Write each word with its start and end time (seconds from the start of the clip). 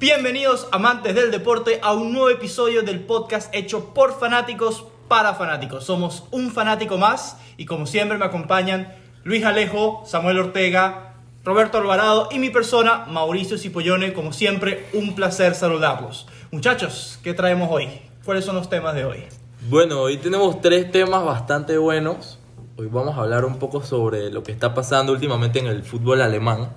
Bienvenidos 0.00 0.68
amantes 0.72 1.14
del 1.14 1.30
deporte 1.30 1.78
a 1.82 1.92
un 1.92 2.12
nuevo 2.12 2.30
episodio 2.30 2.82
del 2.82 3.00
podcast 3.00 3.54
hecho 3.54 3.94
por 3.94 4.18
fanáticos 4.18 4.84
para 5.06 5.34
fanáticos. 5.34 5.84
Somos 5.84 6.24
un 6.32 6.50
fanático 6.50 6.98
más 6.98 7.38
y 7.56 7.66
como 7.66 7.86
siempre 7.86 8.18
me 8.18 8.24
acompañan 8.24 8.92
Luis 9.22 9.44
Alejo, 9.44 10.02
Samuel 10.06 10.40
Ortega, 10.40 11.14
Roberto 11.44 11.78
Alvarado 11.78 12.30
y 12.32 12.40
mi 12.40 12.50
persona 12.50 13.04
Mauricio 13.06 13.58
Cipollone. 13.58 14.12
Como 14.12 14.32
siempre, 14.32 14.88
un 14.92 15.14
placer 15.14 15.54
saludarlos. 15.54 16.26
Muchachos, 16.50 17.20
¿qué 17.22 17.32
traemos 17.32 17.68
hoy? 17.70 17.88
¿Cuáles 18.24 18.44
son 18.44 18.56
los 18.56 18.68
temas 18.68 18.96
de 18.96 19.04
hoy? 19.04 19.24
Bueno, 19.68 20.00
hoy 20.00 20.18
tenemos 20.18 20.60
tres 20.60 20.92
temas 20.92 21.24
bastante 21.24 21.76
buenos. 21.76 22.38
Hoy 22.76 22.86
vamos 22.86 23.16
a 23.16 23.22
hablar 23.22 23.44
un 23.44 23.58
poco 23.58 23.82
sobre 23.82 24.30
lo 24.30 24.44
que 24.44 24.52
está 24.52 24.74
pasando 24.74 25.12
últimamente 25.12 25.58
en 25.58 25.66
el 25.66 25.82
fútbol 25.82 26.22
alemán 26.22 26.68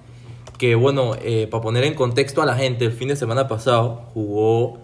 que 0.57 0.73
bueno, 0.73 1.11
eh, 1.21 1.47
para 1.49 1.61
poner 1.61 1.83
en 1.83 1.93
contexto 1.93 2.41
a 2.41 2.47
la 2.47 2.55
gente, 2.55 2.85
el 2.85 2.91
fin 2.91 3.07
de 3.07 3.15
semana 3.15 3.47
pasado 3.47 4.07
jugó 4.13 4.79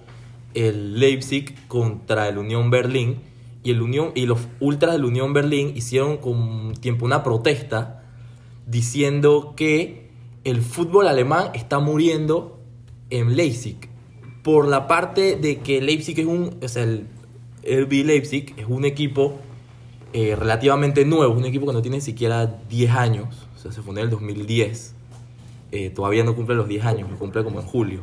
el 0.53 0.99
Leipzig 0.99 1.67
contra 1.67 2.29
el 2.29 2.37
Unión 2.37 2.69
Berlín 2.69 3.21
y, 3.63 3.71
el 3.71 3.81
Unión, 3.81 4.11
y 4.13 4.27
los 4.27 4.39
ultras 4.59 4.93
del 4.93 5.03
Unión 5.03 5.33
Berlín 5.33 5.73
hicieron 5.75 6.17
con 6.17 6.73
tiempo 6.75 7.05
una 7.05 7.23
protesta 7.23 8.03
diciendo 8.67 9.53
que 9.57 10.11
el 10.43 10.61
fútbol 10.61 11.07
alemán 11.07 11.49
está 11.55 11.79
muriendo 11.79 12.59
en 13.09 13.35
Leipzig 13.35 13.89
por 14.43 14.67
la 14.67 14.87
parte 14.87 15.35
de 15.35 15.57
que 15.57 15.81
Leipzig 15.81 16.19
es 16.19 16.25
un, 16.27 16.57
o 16.63 16.67
sea, 16.67 16.83
el 16.83 17.07
RB 17.65 18.05
Leipzig 18.05 18.53
es 18.57 18.65
un 18.67 18.85
equipo 18.85 19.39
eh, 20.13 20.35
relativamente 20.35 21.03
nuevo, 21.05 21.33
un 21.33 21.45
equipo 21.45 21.65
que 21.65 21.73
no 21.73 21.81
tiene 21.81 22.01
siquiera 22.01 22.45
10 22.69 22.91
años, 22.91 23.47
o 23.55 23.59
sea, 23.59 23.71
se 23.71 23.81
fundó 23.81 24.01
en 24.01 24.05
el 24.05 24.11
2010 24.11 24.95
eh, 25.71 25.89
todavía 25.89 26.23
no 26.23 26.35
cumple 26.35 26.55
los 26.55 26.69
10 26.69 26.85
años, 26.85 27.11
lo 27.11 27.17
cumple 27.17 27.43
como 27.43 27.59
en 27.59 27.65
julio. 27.65 27.99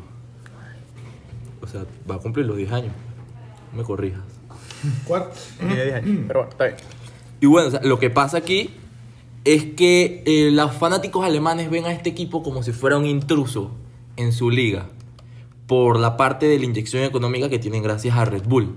O 1.63 1.67
sea, 1.67 1.87
va 2.11 2.17
a 2.17 2.19
cumplir 2.19 2.45
los 2.45 2.59
10 2.59 2.71
años. 2.71 2.93
No 3.73 3.79
me 3.79 3.85
corrijas. 3.85 4.21
¿Cuánto? 5.07 5.31
Tiene 5.59 5.85
10 5.85 5.95
años. 5.95 6.19
Pero 6.27 6.41
bueno, 6.41 6.51
está 6.51 6.65
bien. 6.65 6.77
Y 7.41 7.47
bueno, 7.47 7.69
o 7.69 7.71
sea, 7.71 7.81
lo 7.83 7.99
que 7.99 8.11
pasa 8.11 8.37
aquí 8.37 8.71
es 9.45 9.65
que 9.65 10.23
eh, 10.27 10.51
los 10.53 10.73
fanáticos 10.75 11.25
alemanes 11.25 11.71
ven 11.71 11.87
a 11.87 11.93
este 11.93 12.11
equipo 12.11 12.43
como 12.43 12.63
si 12.63 12.73
fuera 12.73 12.99
un 12.99 13.07
intruso 13.07 13.71
en 14.17 14.33
su 14.33 14.51
liga 14.51 14.89
por 15.67 15.99
la 15.99 16.19
parte 16.19 16.47
de 16.47 16.59
la 16.59 16.67
inyección 16.67 17.05
económica 17.05 17.49
que 17.49 17.59
tienen 17.59 17.83
gracias 17.83 18.17
a 18.17 18.27
Red 18.27 18.45
Bull. 18.45 18.77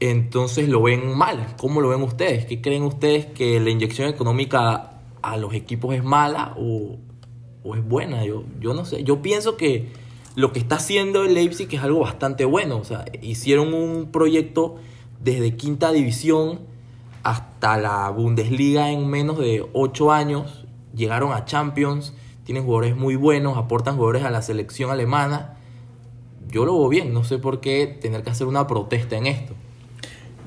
Entonces 0.00 0.68
lo 0.68 0.82
ven 0.82 1.16
mal. 1.16 1.54
¿Cómo 1.58 1.80
lo 1.80 1.88
ven 1.88 2.02
ustedes? 2.02 2.46
¿Qué 2.46 2.60
creen 2.60 2.84
ustedes 2.84 3.26
que 3.26 3.58
la 3.60 3.70
inyección 3.70 4.08
económica 4.08 4.98
a 5.22 5.36
los 5.36 5.54
equipos 5.54 5.94
es 5.94 6.04
mala 6.04 6.54
o, 6.56 6.98
es 7.74 7.86
buena. 7.86 8.24
Yo, 8.24 8.44
yo 8.60 8.72
no 8.72 8.84
sé. 8.84 9.04
Yo 9.04 9.20
pienso 9.20 9.56
que 9.56 9.92
lo 10.34 10.52
que 10.52 10.58
está 10.58 10.76
haciendo 10.76 11.24
el 11.24 11.34
Leipzig 11.34 11.68
es 11.74 11.82
algo 11.82 12.00
bastante 12.00 12.44
bueno. 12.44 12.78
O 12.78 12.84
sea, 12.84 13.04
hicieron 13.20 13.74
un 13.74 14.10
proyecto 14.10 14.76
desde 15.20 15.56
quinta 15.56 15.92
división 15.92 16.60
hasta 17.24 17.76
la 17.76 18.08
Bundesliga 18.10 18.90
en 18.90 19.08
menos 19.08 19.38
de 19.38 19.66
ocho 19.74 20.12
años. 20.12 20.64
Llegaron 20.94 21.32
a 21.32 21.44
Champions, 21.44 22.14
tienen 22.44 22.64
jugadores 22.64 22.96
muy 22.96 23.16
buenos, 23.16 23.58
aportan 23.58 23.96
jugadores 23.96 24.24
a 24.24 24.30
la 24.30 24.40
selección 24.40 24.90
alemana. 24.90 25.58
Yo 26.50 26.64
lo 26.64 26.78
veo 26.78 26.88
bien, 26.88 27.12
no 27.12 27.24
sé 27.24 27.36
por 27.36 27.60
qué 27.60 27.86
tener 27.86 28.22
que 28.22 28.30
hacer 28.30 28.46
una 28.46 28.66
protesta 28.66 29.16
en 29.18 29.26
esto. 29.26 29.54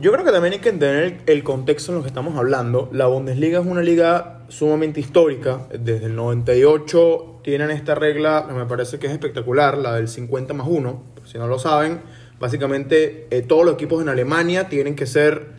Yo 0.01 0.11
creo 0.11 0.25
que 0.25 0.31
también 0.31 0.53
hay 0.53 0.59
que 0.59 0.69
entender 0.69 1.21
el 1.27 1.43
contexto 1.43 1.91
en 1.91 1.99
lo 1.99 2.01
que 2.01 2.07
estamos 2.07 2.35
hablando. 2.35 2.89
La 2.91 3.05
Bundesliga 3.05 3.59
es 3.59 3.67
una 3.67 3.83
liga 3.83 4.39
sumamente 4.47 4.99
histórica. 4.99 5.67
Desde 5.79 6.07
el 6.07 6.15
98 6.15 7.41
tienen 7.43 7.69
esta 7.69 7.93
regla 7.93 8.45
que 8.47 8.55
me 8.55 8.65
parece 8.65 8.97
que 8.97 9.05
es 9.05 9.13
espectacular, 9.13 9.77
la 9.77 9.93
del 9.93 10.07
50 10.07 10.55
más 10.55 10.65
1. 10.67 11.03
Si 11.25 11.37
no 11.37 11.45
lo 11.45 11.59
saben, 11.59 12.01
básicamente 12.39 13.27
eh, 13.29 13.43
todos 13.43 13.63
los 13.63 13.75
equipos 13.75 14.01
en 14.01 14.09
Alemania 14.09 14.69
tienen 14.69 14.95
que 14.95 15.05
ser... 15.05 15.49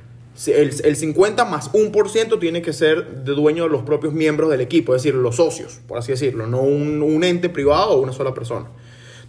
El, 0.49 0.73
el 0.83 0.97
50 0.97 1.45
más 1.45 1.71
1% 1.73 2.41
tiene 2.41 2.63
que 2.63 2.73
ser 2.73 3.23
de 3.23 3.35
dueño 3.35 3.63
de 3.63 3.71
los 3.71 3.83
propios 3.83 4.13
miembros 4.13 4.51
del 4.51 4.61
equipo, 4.61 4.97
es 4.97 5.05
decir, 5.05 5.15
los 5.15 5.37
socios, 5.37 5.79
por 5.87 5.99
así 5.99 6.11
decirlo, 6.11 6.49
no 6.49 6.63
un 6.63 7.23
ente 7.23 7.49
privado 7.49 7.91
o 7.91 8.01
una 8.01 8.13
sola 8.13 8.35
persona. 8.35 8.67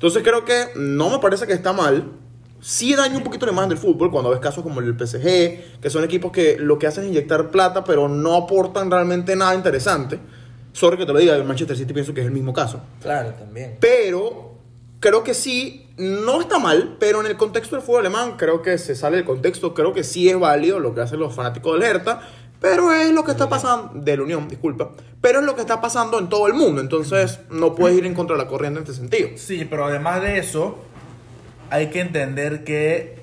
Entonces 0.04 0.24
creo 0.24 0.44
que 0.44 0.66
no 0.76 1.10
me 1.10 1.20
parece 1.20 1.46
que 1.46 1.54
está 1.54 1.72
mal, 1.72 2.12
sí 2.64 2.96
daña 2.96 3.18
un 3.18 3.24
poquito 3.24 3.46
la 3.46 3.52
imagen 3.52 3.70
del 3.70 3.78
fútbol 3.78 4.10
cuando 4.10 4.30
ves 4.30 4.40
casos 4.40 4.64
como 4.64 4.80
el 4.80 4.98
PSG, 4.98 5.82
que 5.82 5.90
son 5.90 6.04
equipos 6.06 6.32
que 6.32 6.58
lo 6.58 6.80
que 6.80 6.88
hacen 6.88 7.04
es 7.04 7.10
inyectar 7.10 7.52
plata, 7.52 7.84
pero 7.84 8.08
no 8.08 8.36
aportan 8.36 8.90
realmente 8.90 9.36
nada 9.36 9.54
interesante. 9.54 10.18
Sorry 10.72 10.98
que 10.98 11.06
te 11.06 11.12
lo 11.12 11.20
diga, 11.20 11.36
el 11.36 11.44
Manchester 11.44 11.76
City 11.76 11.94
pienso 11.94 12.14
que 12.14 12.22
es 12.22 12.26
el 12.26 12.32
mismo 12.32 12.54
caso. 12.54 12.82
Claro, 13.02 13.34
también. 13.34 13.78
Pero 13.82 14.54
creo 15.02 15.26
que 15.26 15.34
sí, 15.34 15.90
no 15.98 16.40
está 16.40 16.58
mal, 16.58 16.96
pero 17.00 17.20
en 17.20 17.28
el 17.28 17.36
contexto 17.36 17.76
del 17.76 17.84
fútbol 17.84 18.00
alemán 18.00 18.36
creo 18.38 18.62
que 18.62 18.78
se 18.78 18.96
sale 18.96 19.18
del 19.18 19.26
contexto, 19.26 19.74
creo 19.74 19.94
que 19.94 20.06
sí 20.06 20.30
es 20.30 20.40
válido 20.40 20.80
lo 20.80 20.96
que 20.96 21.02
hacen 21.02 21.20
los 21.20 21.36
fanáticos 21.36 21.74
del 21.74 21.84
Hertha, 21.84 22.22
pero 22.62 22.94
es 22.94 23.12
lo 23.12 23.26
que 23.26 23.32
está 23.32 23.50
pasando, 23.50 23.92
de 23.94 24.16
la 24.16 24.24
Unión, 24.24 24.48
disculpa, 24.48 24.92
pero 25.20 25.42
es 25.42 25.46
lo 25.46 25.54
que 25.54 25.62
está 25.62 25.82
pasando 25.82 26.18
en 26.18 26.30
todo 26.30 26.48
el 26.48 26.54
mundo, 26.54 26.80
entonces 26.80 27.42
no 27.50 27.76
puedes 27.76 27.98
ir 27.98 28.06
en 28.06 28.14
contra 28.14 28.38
de 28.38 28.44
la 28.44 28.48
corriente 28.48 28.80
en 28.80 28.86
este 28.86 28.96
sentido. 28.96 29.30
Sí, 29.36 29.68
pero 29.70 29.86
además 29.86 30.22
de 30.22 30.40
eso, 30.40 30.78
hay 31.74 31.88
que 31.88 32.02
entender 32.02 32.64
que 32.64 33.16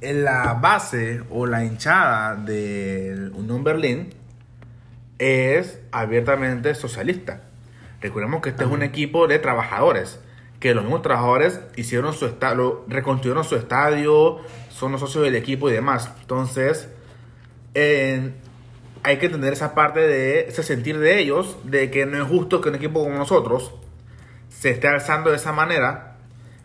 la 0.00 0.54
base 0.54 1.20
o 1.30 1.46
la 1.46 1.64
hinchada 1.64 2.36
del 2.36 3.32
Unión 3.32 3.64
Berlín 3.64 4.14
es 5.18 5.80
abiertamente 5.90 6.76
socialista. 6.76 7.42
Recordemos 8.00 8.40
que 8.40 8.50
este 8.50 8.62
es 8.62 8.70
un 8.70 8.84
equipo 8.84 9.26
de 9.26 9.40
trabajadores, 9.40 10.20
que 10.60 10.74
los 10.74 10.84
mismos 10.84 11.02
trabajadores 11.02 11.58
hicieron 11.74 12.14
su 12.14 12.26
estadio, 12.26 12.84
reconstruyeron 12.86 13.42
su 13.42 13.56
estadio, 13.56 14.38
son 14.68 14.92
los 14.92 15.00
socios 15.00 15.24
del 15.24 15.34
equipo 15.34 15.68
y 15.68 15.72
demás. 15.72 16.08
Entonces, 16.20 16.88
eh, 17.74 18.30
hay 19.02 19.16
que 19.18 19.26
entender 19.26 19.54
esa 19.54 19.74
parte 19.74 19.98
de 19.98 20.46
ese 20.46 20.62
sentir 20.62 21.00
de 21.00 21.18
ellos, 21.18 21.58
de 21.64 21.90
que 21.90 22.06
no 22.06 22.22
es 22.22 22.28
justo 22.28 22.60
que 22.60 22.68
un 22.68 22.76
equipo 22.76 23.02
como 23.02 23.16
nosotros 23.16 23.74
se 24.50 24.70
esté 24.70 24.86
alzando 24.86 25.30
de 25.30 25.36
esa 25.36 25.50
manera 25.50 26.11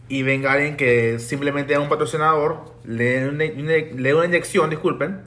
y 0.09 0.23
venga 0.23 0.53
alguien 0.53 0.77
que 0.77 1.19
simplemente 1.19 1.73
es 1.73 1.79
un 1.79 1.89
patrocinador, 1.89 2.73
le 2.85 3.19
dé 3.19 4.13
una 4.13 4.25
inyección, 4.25 4.69
disculpen, 4.69 5.21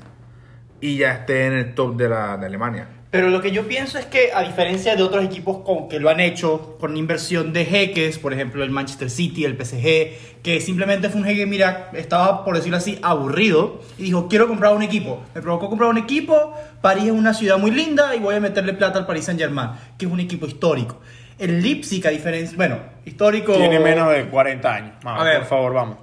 y 0.80 0.96
ya 0.96 1.12
esté 1.12 1.46
en 1.46 1.52
el 1.52 1.74
top 1.74 1.96
de, 1.96 2.08
la, 2.08 2.36
de 2.36 2.46
Alemania. 2.46 2.88
Pero 3.10 3.28
lo 3.28 3.40
que 3.40 3.50
yo 3.50 3.66
pienso 3.66 3.98
es 3.98 4.06
que, 4.06 4.30
a 4.32 4.42
diferencia 4.42 4.94
de 4.94 5.02
otros 5.02 5.24
equipos 5.24 5.64
con, 5.64 5.88
que 5.88 5.98
lo 5.98 6.10
han 6.10 6.20
hecho 6.20 6.76
con 6.78 6.96
inversión 6.96 7.52
de 7.52 7.64
jeques, 7.64 8.20
por 8.20 8.32
ejemplo 8.32 8.62
el 8.62 8.70
Manchester 8.70 9.10
City, 9.10 9.44
el 9.44 9.56
PSG, 9.56 10.42
que 10.44 10.60
simplemente 10.60 11.08
fue 11.08 11.20
un 11.20 11.26
jeque, 11.26 11.44
mira, 11.44 11.90
estaba, 11.92 12.44
por 12.44 12.54
decirlo 12.54 12.76
así, 12.76 13.00
aburrido 13.02 13.80
y 13.98 14.04
dijo, 14.04 14.28
quiero 14.28 14.46
comprar 14.46 14.76
un 14.76 14.84
equipo. 14.84 15.24
Me 15.34 15.42
provocó 15.42 15.68
comprar 15.68 15.90
un 15.90 15.98
equipo, 15.98 16.54
París 16.80 17.06
es 17.06 17.10
una 17.10 17.34
ciudad 17.34 17.58
muy 17.58 17.72
linda 17.72 18.14
y 18.14 18.20
voy 18.20 18.36
a 18.36 18.40
meterle 18.40 18.74
plata 18.74 19.00
al 19.00 19.06
Paris 19.06 19.24
Saint 19.24 19.40
Germain, 19.40 19.70
que 19.98 20.06
es 20.06 20.12
un 20.12 20.20
equipo 20.20 20.46
histórico. 20.46 21.00
El 21.40 21.62
Leipzig, 21.62 22.06
a 22.06 22.10
diferencia, 22.10 22.56
bueno, 22.56 22.78
histórico... 23.04 23.54
Tiene 23.54 23.80
menos 23.80 24.12
de 24.12 24.26
40 24.28 24.74
años. 24.74 24.92
Vamos, 25.02 25.22
A 25.22 25.24
ver. 25.24 25.38
por 25.40 25.48
favor, 25.48 25.72
vamos. 25.74 25.96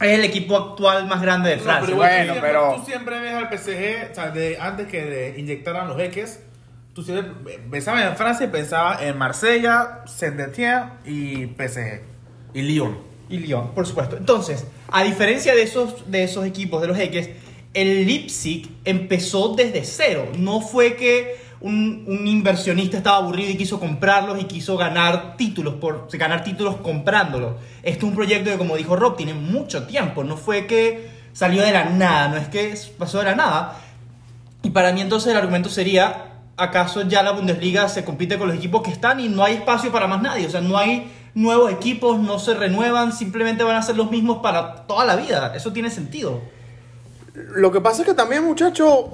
Es 0.00 0.16
el 0.18 0.24
equipo 0.24 0.56
actual 0.56 1.06
más 1.08 1.20
grande 1.20 1.50
de 1.50 1.56
No, 1.56 1.62
Francia. 1.64 1.86
pero 1.86 1.96
bueno, 1.96 2.14
tú 2.16 2.22
siempre, 2.32 2.40
pero- 2.48 2.74
Tú 2.76 2.84
siempre 2.86 3.20
ves 3.20 3.34
al 3.34 3.48
PSG, 3.50 4.10
o 4.12 4.14
sea, 4.14 4.30
de, 4.30 4.56
antes 4.60 4.86
que 4.86 5.04
de 5.04 5.40
inyectaran 5.40 5.88
los 5.88 5.96
jeques, 5.96 6.40
tú 6.94 7.02
siempre 7.02 7.58
pensabas 7.70 8.04
en 8.04 8.16
Francia 8.16 8.46
y 8.46 8.48
pensabas 8.50 9.02
en 9.02 9.18
Marsella, 9.18 10.02
Saint-Étienne 10.06 10.90
y 11.04 11.46
PSG. 11.46 12.02
Y 12.54 12.62
Lyon. 12.62 12.98
y 13.28 13.38
Lyon, 13.38 13.74
por 13.74 13.86
supuesto. 13.86 14.16
Entonces, 14.16 14.64
a 14.90 15.02
diferencia 15.02 15.54
de 15.54 15.62
esos, 15.62 16.10
de 16.10 16.22
esos 16.22 16.46
equipos, 16.46 16.80
de 16.80 16.86
los 16.88 16.96
Jeques, 16.96 17.30
el 17.74 18.06
Leipzig 18.06 18.70
empezó 18.84 19.54
desde 19.54 19.84
cero. 19.84 20.28
No 20.38 20.60
fue 20.60 20.94
que 20.94 21.36
un, 21.60 22.04
inversionista 22.26 22.96
estaba 22.96 23.16
aburrido 23.16 23.50
y 23.50 23.56
quiso 23.56 23.80
comprarlos 23.80 24.40
y 24.40 24.44
quiso 24.44 24.76
ganar 24.76 25.36
títulos, 25.36 25.74
por, 25.74 26.08
ganar 26.12 26.44
títulos 26.44 26.76
comprándolos. 26.76 27.54
Esto 27.82 28.06
es 28.06 28.10
un 28.10 28.14
proyecto 28.14 28.50
que, 28.50 28.58
como 28.58 28.76
dijo 28.76 28.96
Rob, 28.96 29.16
tiene 29.16 29.34
mucho 29.34 29.86
tiempo. 29.86 30.24
No 30.24 30.36
fue 30.36 30.66
que 30.66 31.10
salió 31.32 31.62
de 31.62 31.72
la 31.72 31.84
nada, 31.86 32.28
no 32.28 32.36
es 32.36 32.48
que 32.48 32.74
pasó 32.96 33.18
de 33.18 33.24
la 33.24 33.34
nada. 33.34 33.76
Y 34.62 34.70
para 34.70 34.92
mí 34.92 35.00
entonces 35.00 35.32
el 35.32 35.38
argumento 35.38 35.68
sería, 35.68 36.32
¿acaso 36.56 37.02
ya 37.02 37.22
la 37.22 37.32
Bundesliga 37.32 37.88
se 37.88 38.04
compite 38.04 38.38
con 38.38 38.48
los 38.48 38.56
equipos 38.56 38.82
que 38.82 38.90
están 38.90 39.20
y 39.20 39.28
no 39.28 39.44
hay 39.44 39.54
espacio 39.54 39.90
para 39.90 40.06
más 40.06 40.22
nadie? 40.22 40.46
O 40.46 40.50
sea, 40.50 40.60
no 40.60 40.78
hay 40.78 41.10
nuevos 41.34 41.72
equipos, 41.72 42.18
no 42.18 42.38
se 42.38 42.54
renuevan, 42.54 43.12
simplemente 43.12 43.64
van 43.64 43.76
a 43.76 43.82
ser 43.82 43.96
los 43.96 44.10
mismos 44.10 44.38
para 44.38 44.86
toda 44.86 45.04
la 45.04 45.16
vida. 45.16 45.52
Eso 45.54 45.72
tiene 45.72 45.90
sentido. 45.90 46.42
Lo 47.54 47.72
que 47.72 47.80
pasa 47.80 48.02
es 48.02 48.08
que 48.08 48.14
también, 48.14 48.44
muchachos, 48.44 49.06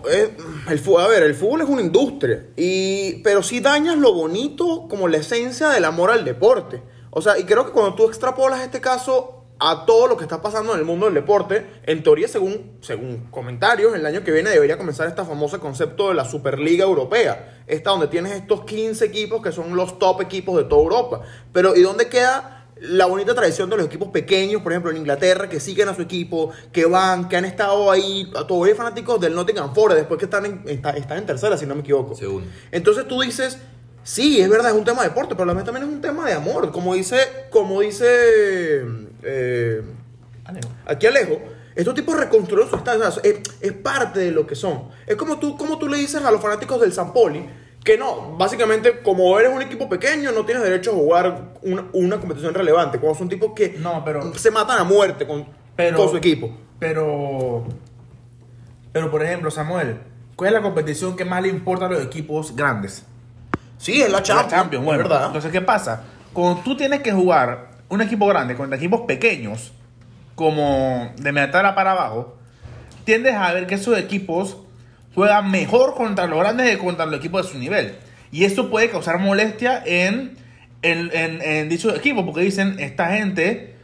fútbol, 0.83 1.03
a 1.03 1.09
ver, 1.09 1.23
el 1.23 1.35
fútbol 1.35 1.63
es 1.63 1.69
una 1.69 1.83
industria, 1.83 2.47
y, 2.57 3.23
pero 3.23 3.43
sí 3.43 3.61
dañas 3.61 3.97
lo 3.97 4.13
bonito 4.13 4.87
como 4.89 5.09
la 5.09 5.19
esencia 5.19 5.69
del 5.69 5.85
amor 5.85 6.11
al 6.11 6.25
deporte. 6.25 6.83
O 7.11 7.23
sea, 7.23 7.39
y 7.39 7.45
creo 7.45 7.65
que 7.67 7.73
cuando 7.73 7.95
tú 7.95 8.07
extrapolas 8.07 8.61
este 8.61 8.81
caso 8.81 9.45
a 9.59 9.87
todo 9.87 10.09
lo 10.09 10.17
que 10.17 10.25
está 10.25 10.43
pasando 10.43 10.73
en 10.75 10.81
el 10.81 10.85
mundo 10.85 11.07
del 11.07 11.15
deporte. 11.15 11.67
En 11.85 12.03
teoría, 12.03 12.29
según, 12.29 12.79
según 12.81 13.29
comentarios, 13.31 13.95
el 13.95 14.05
año 14.05 14.25
que 14.25 14.33
viene 14.33 14.51
debería 14.51 14.77
comenzar 14.77 15.09
este 15.09 15.25
famoso 15.25 15.61
concepto 15.61 16.09
de 16.09 16.15
la 16.15 16.25
Superliga 16.25 16.85
Europea. 16.85 17.63
Esta 17.67 17.91
donde 17.91 18.09
tienes 18.09 18.33
estos 18.33 18.65
15 18.65 19.05
equipos 19.05 19.43
que 19.43 19.53
son 19.53 19.77
los 19.77 19.99
top 19.99 20.21
equipos 20.23 20.57
de 20.57 20.65
toda 20.65 20.83
Europa. 20.83 21.23
Pero 21.53 21.77
¿y 21.77 21.83
dónde 21.83 22.09
queda 22.09 22.64
la 22.81 23.07
bonita 23.07 23.35
tradición 23.35 23.71
de 23.71 23.77
los 23.77 23.87
equipos 23.87 24.09
pequeños, 24.09 24.61
por 24.63 24.73
ejemplo 24.73 24.91
en 24.91 24.97
Inglaterra, 24.99 25.49
que 25.49 25.61
siguen 25.61 25.89
a 25.89 25.95
su 25.95 26.03
equipo, 26.03 26.51
que 26.73 26.85
van, 26.87 27.29
que 27.29 27.37
han 27.37 27.45
estado 27.45 27.91
ahí, 27.91 28.31
todavía 28.49 28.75
fanáticos 28.75 29.21
del 29.21 29.35
Nottingham 29.35 29.75
Forest, 29.75 29.99
después 30.01 30.19
que 30.19 30.25
están 30.27 30.45
en, 30.47 30.63
está- 30.67 30.91
están 30.91 31.19
en 31.19 31.27
tercera, 31.27 31.57
si 31.57 31.67
no 31.67 31.75
me 31.75 31.81
equivoco. 31.83 32.15
Segundo. 32.15 32.47
Entonces 32.73 33.07
tú 33.09 33.21
dices, 33.23 33.59
sí, 34.03 34.41
es 34.41 34.49
verdad, 34.51 34.71
es 34.73 34.77
un 34.77 34.85
tema 34.85 35.03
de 35.03 35.09
deporte, 35.09 35.35
pero 35.35 35.47
también 35.47 35.65
también 35.65 35.87
es 35.89 35.93
un 35.95 36.01
tema 36.01 36.27
de 36.27 36.33
amor. 36.35 36.73
Como 36.73 36.95
dice, 36.95 37.17
como 37.51 37.81
dice 37.81 38.85
eh, 39.23 39.83
aquí 40.87 41.07
Alejo, 41.07 41.41
estos 41.75 41.95
tipos 41.95 42.17
reconstruyeron 42.17 42.71
su 42.71 42.77
estadio, 42.77 43.09
o 43.09 43.11
sea, 43.11 43.23
es, 43.25 43.37
es 43.61 43.73
parte 43.73 44.21
de 44.21 44.31
lo 44.31 44.47
que 44.47 44.55
son. 44.55 44.89
Es 45.07 45.17
como 45.17 45.39
tú, 45.39 45.57
como 45.57 45.79
tú 45.79 45.89
le 45.89 45.97
dices 45.99 46.23
a 46.23 46.31
los 46.31 46.41
fanáticos 46.41 46.81
del 46.81 46.93
San 46.93 47.13
Poli, 47.13 47.47
que 47.85 47.99
no, 47.99 48.35
básicamente, 48.39 49.01
como 49.03 49.39
eres 49.39 49.53
un 49.55 49.61
equipo 49.63 49.89
pequeño, 49.89 50.33
no 50.33 50.45
tienes 50.47 50.65
derecho 50.65 50.91
a 50.93 50.95
jugar 50.95 51.53
una, 51.63 51.85
una 51.93 52.19
competición 52.19 52.55
relevante. 52.55 52.99
Cuando 52.99 53.19
son 53.19 53.29
tipos 53.29 53.53
que 53.55 53.77
No, 53.79 54.03
pero- 54.05 54.35
se 54.35 54.51
matan 54.51 54.79
a 54.79 54.85
muerte 54.85 55.27
con, 55.27 55.47
Pero, 55.77 55.99
con 55.99 56.09
su 56.09 56.17
equipo. 56.17 56.51
Pero, 56.79 57.65
pero 58.93 59.11
por 59.11 59.23
ejemplo, 59.23 59.51
Samuel, 59.51 59.99
¿cuál 60.35 60.49
es 60.49 60.55
la 60.55 60.63
competición 60.63 61.15
que 61.15 61.25
más 61.27 61.43
le 61.43 61.49
importa 61.49 61.87
a 61.87 61.89
los 61.91 62.03
equipos 62.03 62.57
grandes? 62.57 63.05
Sí, 63.77 64.01
es 64.01 64.11
la 64.11 64.19
La 64.19 64.49
Champions, 64.49 64.85
bueno. 64.85 65.03
verdad. 65.03 65.27
Entonces, 65.27 65.53
¿qué 65.53 65.61
pasa? 65.61 66.05
Cuando 66.33 66.63
tú 66.63 66.77
tienes 66.77 67.01
que 67.03 67.13
jugar 67.13 67.69
un 67.91 68.01
equipo 68.01 68.27
grande 68.27 68.57
contra 68.57 68.77
equipos 68.79 69.03
pequeños, 69.03 69.73
como 70.35 71.13
de 71.17 71.33
Meatara 71.33 71.75
para 71.75 71.93
abajo, 71.93 72.35
tiendes 73.05 73.35
a 73.35 73.53
ver 73.53 73.67
que 73.67 73.75
esos 73.75 73.97
equipos 73.99 74.57
juegan 75.15 75.51
mejor 75.51 75.95
contra 75.95 76.27
los 76.27 76.39
grandes 76.39 76.71
que 76.71 76.79
contra 76.79 77.07
los 77.07 77.17
equipos 77.19 77.47
de 77.47 77.53
su 77.53 77.59
nivel. 77.59 77.97
Y 78.33 78.45
eso 78.45 78.71
puede 78.71 78.91
causar 78.91 79.19
molestia 79.19 79.83
en, 79.87 80.37
en, 80.83 81.11
en, 81.13 81.41
en 81.43 81.69
dichos 81.69 81.95
equipos, 81.97 82.25
porque 82.25 82.41
dicen, 82.41 82.77
esta 82.81 83.09
gente 83.11 83.77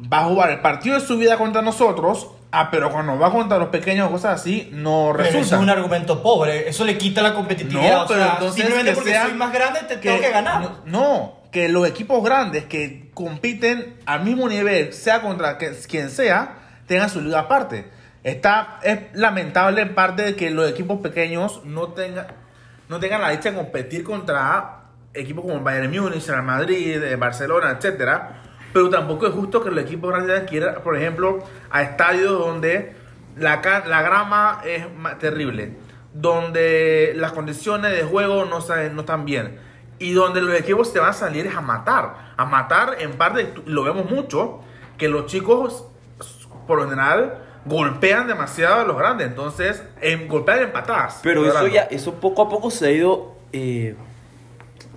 va 0.00 0.20
a 0.20 0.24
jugar 0.24 0.50
el 0.50 0.60
partido 0.60 0.98
de 0.98 1.04
su 1.06 1.16
vida 1.18 1.36
contra 1.38 1.60
nosotros, 1.62 2.28
ah, 2.52 2.68
pero 2.70 2.92
cuando 2.92 3.18
va 3.18 3.32
contra 3.32 3.58
los 3.58 3.68
pequeños 3.70 4.08
o 4.08 4.12
cosas 4.12 4.40
así, 4.40 4.68
no 4.72 5.10
Pero 5.12 5.28
eso 5.28 5.38
resulta. 5.38 5.56
es 5.56 5.62
un 5.62 5.70
argumento 5.70 6.22
pobre. 6.22 6.68
Eso 6.68 6.84
le 6.84 6.96
quita 6.96 7.20
la 7.22 7.34
competitividad. 7.34 7.90
No, 7.96 8.02
o 8.04 8.06
pero 8.06 8.20
sea, 8.22 8.32
entonces 8.34 8.54
simplemente 8.56 8.90
que 8.90 8.94
porque 8.94 9.10
sean- 9.10 9.28
soy 9.28 9.36
más 9.36 9.52
grande 9.52 9.80
te 9.88 9.96
tengo 9.96 10.20
que 10.20 10.30
ganar. 10.30 10.60
No, 10.62 10.80
no, 10.86 11.36
que 11.50 11.68
los 11.68 11.88
equipos 11.88 12.22
grandes 12.22 12.64
que 12.66 13.10
compiten 13.14 13.96
al 14.06 14.22
mismo 14.22 14.48
nivel, 14.48 14.92
sea 14.92 15.20
contra 15.22 15.58
quien 15.58 16.10
sea, 16.10 16.58
tengan 16.86 17.10
su 17.10 17.20
liga 17.22 17.40
aparte. 17.40 17.86
Está, 18.26 18.80
es 18.82 18.98
lamentable 19.14 19.82
en 19.82 19.94
parte 19.94 20.24
de 20.24 20.34
que 20.34 20.50
los 20.50 20.68
equipos 20.68 20.98
pequeños 21.00 21.60
no 21.64 21.92
tengan, 21.92 22.26
no 22.88 22.98
tengan 22.98 23.20
la 23.20 23.30
dicha 23.30 23.52
de 23.52 23.56
competir 23.56 24.02
contra 24.02 24.80
equipos 25.14 25.44
como 25.44 25.60
Bayern 25.60 25.92
Múnich, 25.92 26.26
Real 26.26 26.42
Madrid, 26.42 27.00
eh, 27.04 27.14
Barcelona, 27.14 27.70
etcétera. 27.70 28.42
Pero 28.72 28.90
tampoco 28.90 29.28
es 29.28 29.32
justo 29.32 29.62
que 29.62 29.70
los 29.70 29.84
equipos 29.84 30.10
grandes 30.10 30.42
quieran, 30.50 30.82
por 30.82 30.96
ejemplo, 30.96 31.38
a 31.70 31.82
estadios 31.82 32.36
donde 32.36 32.96
la, 33.36 33.62
la 33.86 34.02
grama 34.02 34.60
es 34.64 34.84
terrible, 35.20 35.76
donde 36.12 37.12
las 37.14 37.30
condiciones 37.30 37.92
de 37.92 38.02
juego 38.02 38.44
no, 38.44 38.58
no 38.58 39.00
están 39.02 39.24
bien 39.24 39.60
y 40.00 40.14
donde 40.14 40.42
los 40.42 40.58
equipos 40.58 40.90
se 40.90 40.98
van 40.98 41.10
a 41.10 41.12
salir 41.12 41.48
a 41.56 41.60
matar. 41.60 42.32
A 42.36 42.44
matar, 42.44 42.96
en 42.98 43.12
parte, 43.12 43.54
lo 43.66 43.84
vemos 43.84 44.10
mucho, 44.10 44.62
que 44.98 45.08
los 45.08 45.26
chicos, 45.26 45.86
por 46.66 46.78
lo 46.78 46.90
general, 46.90 47.45
golpean 47.66 48.26
demasiado 48.26 48.80
a 48.80 48.84
los 48.84 48.96
grandes. 48.96 49.26
Entonces, 49.26 49.82
en, 50.00 50.28
golpean 50.28 50.60
en 50.60 50.72
patadas. 50.72 51.20
Pero 51.22 51.44
eso 51.44 51.66
ya, 51.66 51.82
eso 51.82 52.14
poco 52.14 52.42
a 52.42 52.48
poco 52.48 52.70
se 52.70 52.86
ha 52.86 52.90
ido, 52.90 53.34
eh, 53.52 53.94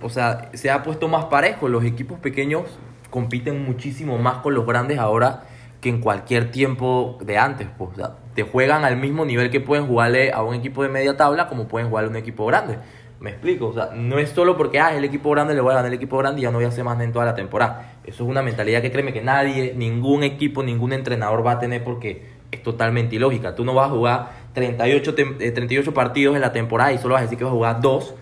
o 0.00 0.08
sea, 0.08 0.50
se 0.54 0.70
ha 0.70 0.82
puesto 0.82 1.08
más 1.08 1.26
parejo. 1.26 1.68
Los 1.68 1.84
equipos 1.84 2.18
pequeños 2.18 2.64
compiten 3.10 3.64
muchísimo 3.64 4.18
más 4.18 4.38
con 4.38 4.54
los 4.54 4.66
grandes 4.66 4.98
ahora 4.98 5.44
que 5.80 5.88
en 5.88 6.00
cualquier 6.00 6.50
tiempo 6.50 7.18
de 7.22 7.38
antes. 7.38 7.68
Pues, 7.76 7.90
o 7.92 7.94
sea, 7.94 8.16
te 8.34 8.42
juegan 8.42 8.84
al 8.84 8.96
mismo 8.96 9.24
nivel 9.24 9.50
que 9.50 9.60
pueden 9.60 9.86
jugarle 9.86 10.32
a 10.32 10.42
un 10.42 10.54
equipo 10.54 10.82
de 10.82 10.88
media 10.88 11.16
tabla 11.16 11.48
como 11.48 11.68
pueden 11.68 11.88
jugarle 11.88 12.08
a 12.08 12.10
un 12.10 12.16
equipo 12.16 12.46
grande. 12.46 12.78
Me 13.18 13.30
explico, 13.30 13.66
o 13.66 13.74
sea, 13.74 13.90
no 13.94 14.18
es 14.18 14.30
solo 14.30 14.56
porque 14.56 14.80
ah, 14.80 14.96
el 14.96 15.04
equipo 15.04 15.30
grande 15.30 15.54
le 15.54 15.60
voy 15.60 15.72
a 15.72 15.74
ganar 15.74 15.88
el 15.88 15.94
equipo 15.94 16.16
grande 16.16 16.40
y 16.40 16.44
ya 16.44 16.50
no 16.50 16.56
voy 16.56 16.64
a 16.64 16.68
hacer 16.68 16.84
más 16.84 16.98
en 17.00 17.12
toda 17.12 17.26
la 17.26 17.34
temporada. 17.34 17.98
Eso 18.04 18.24
es 18.24 18.30
una 18.30 18.40
mentalidad 18.40 18.80
que 18.80 18.90
créeme 18.90 19.12
que 19.12 19.20
nadie, 19.20 19.74
ningún 19.76 20.22
equipo, 20.22 20.62
ningún 20.62 20.94
entrenador 20.94 21.46
va 21.46 21.52
a 21.52 21.58
tener 21.58 21.84
porque 21.84 22.29
es 22.50 22.62
totalmente 22.62 23.16
ilógica. 23.16 23.54
Tú 23.54 23.64
no 23.64 23.74
vas 23.74 23.88
a 23.88 23.90
jugar 23.90 24.28
38, 24.54 25.14
tem- 25.14 25.36
eh, 25.40 25.50
38 25.52 25.94
partidos 25.94 26.34
en 26.34 26.40
la 26.40 26.52
temporada 26.52 26.92
y 26.92 26.98
solo 26.98 27.14
vas 27.14 27.20
a 27.20 27.24
decir 27.24 27.38
que 27.38 27.44
vas 27.44 27.52
a 27.52 27.54
jugar 27.56 27.80
dos. 27.80 28.14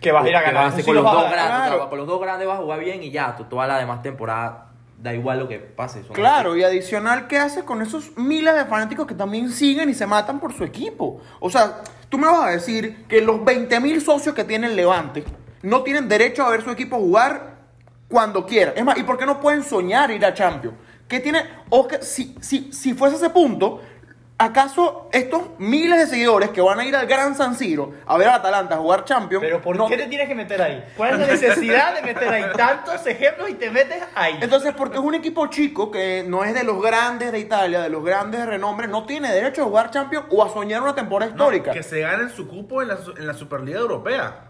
que 0.00 0.10
vas 0.10 0.24
a 0.24 0.28
ir 0.28 0.34
a 0.36 0.42
ganar. 0.42 0.72
vas 0.72 0.84
con 0.84 0.94
los 0.96 1.04
dos 1.04 1.30
grandes. 1.30 1.80
con 1.88 1.98
los 1.98 2.06
dos 2.08 2.20
grandes 2.20 2.48
vas 2.48 2.58
a 2.58 2.62
jugar 2.62 2.80
bien 2.80 3.02
y 3.04 3.10
ya. 3.12 3.36
tú- 3.36 3.44
toda 3.44 3.66
la 3.68 3.78
demás 3.78 4.02
temporada 4.02 4.66
da 4.98 5.14
igual 5.14 5.38
lo 5.40 5.48
que 5.48 5.58
pase. 5.58 6.02
son 6.02 6.12
Claro, 6.12 6.56
y 6.56 6.62
adicional, 6.64 7.26
¿qué 7.28 7.38
hace 7.38 7.64
con 7.64 7.82
esos 7.82 8.16
miles 8.16 8.54
de 8.54 8.64
fanáticos 8.64 9.06
que 9.06 9.14
también 9.14 9.50
siguen 9.50 9.88
y 9.88 9.94
se 9.94 10.06
matan 10.06 10.40
por 10.40 10.52
su 10.52 10.64
equipo? 10.64 11.20
O 11.40 11.50
sea, 11.50 11.82
tú 12.08 12.18
me 12.18 12.26
vas 12.26 12.44
a 12.44 12.50
decir 12.50 13.04
que 13.08 13.20
los 13.20 13.44
20 13.44 13.78
mil 13.80 14.00
socios 14.00 14.34
que 14.34 14.42
tiene 14.44 14.66
el 14.68 14.74
Levante 14.76 15.24
no 15.62 15.82
tienen 15.82 16.08
derecho 16.08 16.44
a 16.44 16.50
ver 16.50 16.62
su 16.62 16.70
equipo 16.70 16.96
jugar 16.98 17.52
cuando 18.08 18.44
quieran. 18.44 18.74
Es 18.76 18.84
más, 18.84 18.98
¿y 18.98 19.02
por 19.04 19.16
qué 19.18 19.24
no 19.26 19.40
pueden 19.40 19.62
soñar 19.62 20.10
ir 20.10 20.24
a 20.26 20.34
Champions? 20.34 20.76
¿Qué 21.12 21.20
tiene? 21.20 21.44
O 21.68 21.86
que 21.86 22.00
si, 22.02 22.34
si, 22.40 22.72
si 22.72 22.94
fuese 22.94 23.16
ese 23.16 23.28
punto, 23.28 23.82
¿acaso 24.38 25.10
estos 25.12 25.42
miles 25.58 25.98
de 25.98 26.06
seguidores 26.06 26.48
que 26.48 26.62
van 26.62 26.80
a 26.80 26.86
ir 26.86 26.96
al 26.96 27.06
Gran 27.06 27.34
San 27.36 27.54
Siro 27.54 27.92
a 28.06 28.16
ver 28.16 28.28
al 28.28 28.36
Atalanta 28.36 28.78
jugar 28.78 29.04
Champions? 29.04 29.44
Pero 29.44 29.60
¿por 29.60 29.76
no 29.76 29.88
qué 29.88 29.98
te 29.98 30.06
tienes 30.06 30.26
que 30.26 30.34
meter 30.34 30.62
ahí? 30.62 30.82
¿Cuál 30.96 31.12
es 31.12 31.18
la 31.20 31.26
necesidad 31.34 31.94
de 31.96 32.00
meter 32.00 32.28
ahí 32.32 32.44
tantos 32.56 33.06
ejemplos 33.06 33.50
y 33.50 33.54
te 33.56 33.70
metes 33.70 34.02
ahí? 34.14 34.38
Entonces, 34.40 34.72
porque 34.74 34.96
es 34.96 35.04
un 35.04 35.14
equipo 35.14 35.46
chico 35.48 35.90
que 35.90 36.24
no 36.26 36.44
es 36.44 36.54
de 36.54 36.64
los 36.64 36.80
grandes 36.82 37.30
de 37.30 37.40
Italia, 37.40 37.82
de 37.82 37.90
los 37.90 38.02
grandes 38.02 38.40
de 38.40 38.46
renombre, 38.46 38.88
no 38.88 39.04
tiene 39.04 39.30
derecho 39.30 39.60
a 39.60 39.64
jugar 39.66 39.90
Champions 39.90 40.24
o 40.30 40.42
a 40.42 40.48
soñar 40.48 40.80
una 40.82 40.94
temporada 40.94 41.30
No, 41.30 41.36
histórica. 41.36 41.72
que 41.72 41.82
se 41.82 42.00
ganen 42.00 42.30
su 42.30 42.48
cupo 42.48 42.80
en 42.80 42.88
la, 42.88 42.98
en 43.18 43.26
la 43.26 43.34
Superliga 43.34 43.80
Europea. 43.80 44.46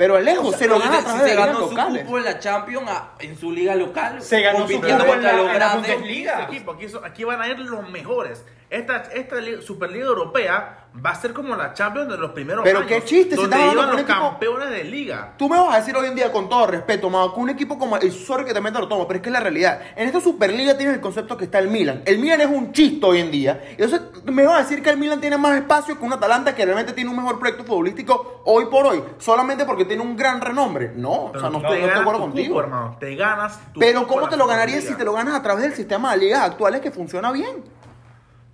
Pero 0.00 0.16
el 0.16 0.24
lejos 0.24 0.56
se 0.56 0.66
lo 0.66 0.78
gana 0.78 0.96
a 0.98 1.02
través 1.04 1.22
de 1.24 1.28
se 1.28 1.36
ganó 1.36 1.58
su 1.58 1.68
locales. 1.68 2.04
cupo 2.04 2.16
en 2.16 2.24
la 2.24 2.38
Champions 2.38 2.88
a- 2.90 3.12
en 3.18 3.36
su 3.38 3.52
liga 3.52 3.74
local. 3.74 4.22
Se 4.22 4.40
ganó 4.40 4.66
su 4.66 4.72
cupo 4.76 4.86
en 4.86 4.96
contra 4.96 5.32
la- 5.32 5.32
los 5.36 5.40
en 5.40 5.46
la 5.46 5.52
grandes. 5.52 5.92
Bundesliga. 5.92 6.38
Aquí, 6.44 6.64
aquí 7.04 7.24
van 7.24 7.42
a 7.42 7.48
ir 7.48 7.58
los 7.58 7.86
mejores. 7.90 8.42
Esta, 8.70 8.96
esta 9.12 9.36
li- 9.40 9.60
Superliga 9.62 10.06
Europea 10.06 10.76
va 11.04 11.10
a 11.10 11.14
ser 11.16 11.32
como 11.32 11.56
la 11.56 11.72
Champions 11.74 12.08
de 12.08 12.16
los 12.16 12.30
primeros 12.30 12.62
Pero 12.62 12.78
años. 12.78 12.88
qué 12.88 13.04
chiste, 13.04 13.34
si 13.34 13.40
donde 13.40 13.56
hablando 13.56 13.82
iban 13.82 13.90
los 13.96 14.00
equipo- 14.02 14.30
campeones 14.30 14.70
de 14.70 14.84
liga. 14.84 15.34
Tú 15.36 15.48
me 15.48 15.56
vas 15.58 15.74
a 15.74 15.78
decir 15.78 15.96
hoy 15.96 16.06
en 16.06 16.14
día, 16.14 16.30
con 16.30 16.48
todo 16.48 16.68
respeto, 16.68 17.10
Mao, 17.10 17.34
que 17.34 17.40
un 17.40 17.50
equipo 17.50 17.78
como 17.78 17.96
el 17.96 18.12
sorry 18.12 18.44
que 18.44 18.54
te 18.54 18.60
meta 18.60 18.78
lo 18.78 18.86
tomo, 18.86 19.08
pero 19.08 19.16
es 19.18 19.22
que 19.22 19.28
es 19.28 19.32
la 19.32 19.40
realidad. 19.40 19.80
En 19.96 20.06
esta 20.06 20.20
Superliga 20.20 20.76
tienes 20.76 20.94
el 20.94 21.00
concepto 21.00 21.36
que 21.36 21.44
está 21.46 21.58
el 21.58 21.66
Milan. 21.68 22.02
El 22.06 22.18
Milan 22.20 22.40
es 22.42 22.46
un 22.46 22.72
chiste 22.72 23.04
hoy 23.04 23.18
en 23.18 23.30
día. 23.32 23.60
Y 23.76 23.82
entonces 23.82 24.02
me 24.24 24.44
vas 24.46 24.58
a 24.58 24.62
decir 24.62 24.82
que 24.84 24.90
el 24.90 24.98
Milan 24.98 25.20
tiene 25.20 25.36
más 25.36 25.56
espacio 25.56 25.98
que 25.98 26.04
un 26.04 26.12
Atalanta 26.12 26.54
que 26.54 26.64
realmente 26.64 26.92
tiene 26.92 27.10
un 27.10 27.16
mejor 27.16 27.40
proyecto 27.40 27.64
futbolístico 27.64 28.42
hoy 28.44 28.66
por 28.66 28.86
hoy, 28.86 29.02
solamente 29.18 29.64
porque 29.64 29.84
tiene 29.84 30.02
un 30.02 30.16
gran 30.16 30.40
renombre. 30.40 30.92
No, 30.94 31.10
o 31.10 31.32
Pero 31.32 31.40
sea, 31.40 31.50
no 31.50 31.58
te 31.58 31.62
no 31.66 31.72
estoy 31.74 31.88
de 31.90 31.94
acuerdo 31.96 32.20
contigo. 32.20 32.54
cupo, 32.54 32.60
hermano. 32.64 32.96
Te 33.00 33.16
ganas 33.16 33.58
tu 33.72 33.80
Pero 33.80 34.06
¿cómo 34.06 34.28
te 34.28 34.36
lo 34.36 34.46
ganarías 34.46 34.84
si 34.84 34.94
te 34.94 35.04
lo 35.04 35.12
ganas 35.12 35.34
a 35.34 35.42
través 35.42 35.62
del 35.64 35.74
sistema 35.74 36.12
de 36.12 36.18
ligas 36.18 36.42
actuales 36.42 36.80
que 36.80 36.92
funciona 36.92 37.32
bien? 37.32 37.64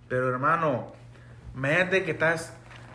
Pero 0.09 0.29
hermano, 0.31 0.93
imagínate 1.55 2.05
que 2.05 2.13
estás. 2.13 2.53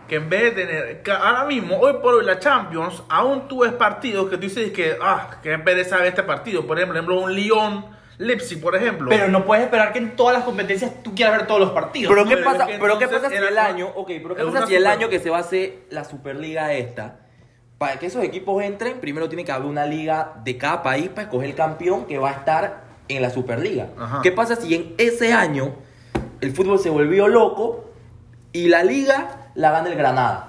Que 0.08 0.16
en 0.18 0.30
vez 0.30 0.56
de 0.56 0.66
tener. 0.66 1.04
que 1.04 1.12
ahora 1.12 1.46
mismo, 1.46 1.78
hoy 1.80 1.94
por 2.02 2.16
hoy, 2.16 2.26
la 2.26 2.38
Champions, 2.40 3.02
aún 3.08 3.48
tú 3.48 3.60
ves 3.62 3.72
partidos 3.72 4.30
que 4.30 4.36
tú 4.36 4.42
dices 4.44 4.72
que. 4.72 4.98
Ah, 5.02 5.38
que 5.42 5.58
pereza 5.60 5.98
ver 5.98 6.08
este 6.08 6.24
partido. 6.24 6.66
Por 6.68 6.80
ejemplo, 6.80 7.20
un 7.22 7.34
Lyon. 7.34 8.02
Leipzig, 8.18 8.62
por 8.62 8.76
ejemplo. 8.76 9.10
Pero 9.10 9.30
no 9.30 9.46
puedes 9.46 9.64
esperar 9.64 9.92
que 9.94 9.98
en 9.98 10.16
todas 10.16 10.36
las 10.36 10.44
competencias 10.46 11.02
tú 11.02 11.16
quieras 11.16 11.38
ver 11.40 11.48
todos 11.48 11.60
los 11.60 11.72
partidos. 11.72 12.14
Pero 12.14 12.28
qué 12.28 12.36
Pero 12.38 12.46
pasa, 12.52 12.68
pero 12.80 13.00
qué 13.00 13.08
pasa 13.08 13.30
si 13.30 13.36
el 13.36 13.46
una- 13.52 13.66
año, 13.66 13.88
ok, 13.96 14.08
pero 14.22 14.36
qué 14.36 14.44
pasa 14.44 14.68
si 14.68 14.76
el 14.76 14.86
año 14.86 15.10
que 15.10 15.20
se 15.20 15.32
va 15.32 15.38
a 15.38 15.40
hacer 15.40 15.86
la 15.90 16.04
Superliga 16.04 16.72
esta, 16.74 17.22
para 17.80 17.98
que 17.98 18.06
esos 18.06 18.24
equipos 18.24 18.62
entren, 18.64 19.00
primero 19.00 19.28
tiene 19.28 19.44
que 19.44 19.52
haber 19.52 19.66
una 19.66 19.88
liga 19.88 20.34
de 20.44 20.56
cada 20.56 20.84
país 20.84 21.10
para 21.10 21.24
escoger 21.24 21.50
el 21.50 21.56
campeón 21.56 22.06
que 22.06 22.20
va 22.20 22.30
a 22.30 22.34
estar 22.34 22.84
en 23.08 23.24
la 23.24 23.32
Superliga. 23.32 23.88
Ajá. 24.00 24.20
¿Qué 24.22 24.32
pasa 24.32 24.56
si 24.56 24.76
en 24.76 24.94
ese 25.00 25.34
año 25.34 25.74
el 26.42 26.52
fútbol 26.54 26.80
se 26.80 26.90
volvió 26.90 27.28
loco 27.28 27.86
y 28.52 28.68
la 28.68 28.84
liga 28.84 29.52
la 29.56 29.72
gana 29.72 29.90
el 29.90 29.96
Granada? 29.96 30.48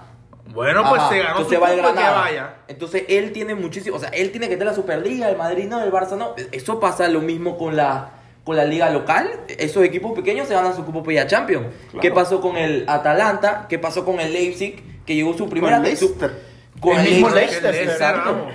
Bueno, 0.53 0.83
pues 0.89 1.01
Ajá, 1.01 1.11
se 1.11 1.19
ganó 1.19 1.37
su 1.37 1.43
entonces 1.55 1.63
va 1.63 1.71
el 1.71 1.77
que 1.77 1.83
Granada. 1.83 2.21
vaya. 2.21 2.55
Entonces 2.69 3.05
él 3.09 3.33
tiene 3.33 3.55
muchísimo, 3.55 3.97
o 3.97 4.01
sea, 4.01 4.09
él 4.11 4.31
tiene 4.33 4.49
que 4.49 4.55
tener 4.57 4.69
la 4.69 4.75
Superliga, 4.75 5.29
el 5.31 5.37
Madrid 5.37 5.67
no, 5.69 5.81
el 5.83 5.91
Barça 5.93 6.17
no. 6.17 6.35
Eso 6.51 6.81
pasa 6.81 7.09
lo 7.09 7.21
mismo 7.21 7.57
con 7.57 7.77
la 7.77 8.11
con 8.45 8.57
la 8.57 8.65
liga 8.65 8.91
local. 8.91 9.31
Esos 9.47 9.85
equipos 9.85 10.13
pequeños 10.13 10.49
se 10.49 10.55
ganan 10.55 10.75
su 10.75 10.85
cupo 10.85 11.03
para 11.05 11.13
ir 11.15 11.21
a 11.21 11.27
Champions. 11.29 11.69
¿Qué 12.01 12.11
pasó 12.11 12.41
con 12.41 12.57
el 12.57 12.85
Atalanta? 12.89 13.67
¿Qué 13.69 13.79
pasó 13.79 14.05
con 14.05 14.19
el 14.19 14.33
Leipzig 14.33 15.05
que 15.07 15.15
llegó 15.15 15.33
su 15.35 15.49
primera 15.49 15.77
su- 15.77 15.83
Leicester. 15.85 16.43
con 16.81 16.99
El 16.99 17.07
el 17.07 17.13
mismo 17.13 17.29
Leicester, 17.31 17.73
Leicester, 17.73 17.91
exacto. 17.93 18.49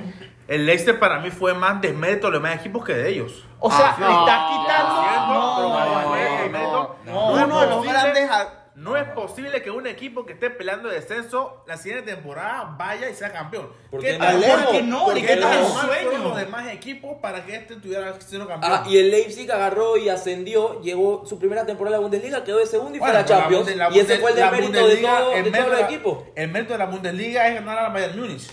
El 0.50 0.66
Leicester 0.66 1.00
para 1.00 1.20
mí 1.20 1.32
fue 1.32 1.54
más 1.54 1.80
desmérito 1.82 2.28
de 2.28 2.34
los 2.34 2.42
demás 2.44 2.60
equipos 2.60 2.84
que 2.84 2.94
de 2.94 3.10
ellos. 3.10 3.46
O 3.60 3.72
sea, 3.72 3.96
Ah, 3.98 4.00
le 4.00 4.06
estás 4.06 4.42
quitando. 4.52 5.02
Cierto, 5.02 5.34
No, 5.34 5.56
pero 5.56 5.68
no, 5.70 5.74
Mario 5.74 5.94
no, 5.94 6.08
fue 6.10 6.22
el 6.46 6.52
no, 6.52 6.58
mérito. 6.58 6.96
no. 7.06 7.14
No 7.14 7.38
es 7.40 7.46
Uno 7.46 7.60
de 7.62 7.68
los 7.68 7.76
posible- 7.78 8.00
grandes 8.00 8.30
a- 8.30 8.54
No 8.76 8.96
es 8.98 9.04
posible 9.10 9.62
que 9.64 9.72
un 9.72 9.87
equipo 9.98 10.26
que 10.26 10.34
esté 10.34 10.50
peleando 10.50 10.90
descenso 10.90 11.64
la 11.66 11.76
siguiente 11.76 12.14
temporada 12.14 12.76
vaya 12.78 13.10
y 13.10 13.16
sea 13.16 13.32
campeón. 13.32 13.70
¿Por 13.90 14.00
¿Qué 14.00 14.18
Porque 14.18 14.84
no, 14.84 15.06
¿Por 15.06 15.16
qué 15.16 15.34
el 15.34 15.42
sueño. 15.42 16.18
los 16.24 16.38
demás 16.38 16.72
equipos 16.72 17.18
para 17.22 17.44
que 17.46 17.56
este 17.56 17.76
tuviera 17.76 18.20
sido 18.22 18.48
campeón? 18.48 18.72
Ah, 18.74 18.86
y 18.88 18.98
el 18.98 19.10
Leipzig 19.10 19.52
agarró 19.52 19.98
y 19.98 20.10
ascendió, 20.10 20.82
llegó 20.82 21.26
su 21.26 21.40
primera 21.40 21.66
temporada 21.66 21.98
en 21.98 22.02
la 22.02 22.08
Bundesliga, 22.08 22.44
quedó 22.44 22.60
de 22.60 22.68
segundo 22.68 22.96
y 22.96 23.00
fue 23.00 23.08
Bueno, 23.08 23.20
a 23.20 23.22
la 23.22 23.28
Champions. 23.28 23.76
La 23.76 23.90
y 23.92 24.00
ese 24.00 24.20
fue 24.20 24.32
el 24.32 24.40
la 24.40 24.46
demérito 24.46 24.74
de, 24.74 24.82
Bundesliga, 24.82 25.20
todo, 25.20 25.34
el 25.34 25.44
de 25.44 25.52
mérito 25.52 25.70
todos 25.70 25.82
los 25.82 25.90
equipos. 25.90 26.24
El 26.36 26.52
mérito 26.52 26.74
de 26.74 26.80
la 26.80 26.86
Bundesliga 26.86 27.48
es 27.48 27.56
ganar 27.56 27.78
al 27.80 27.94
Bayern 27.94 28.20
Múnich. 28.20 28.48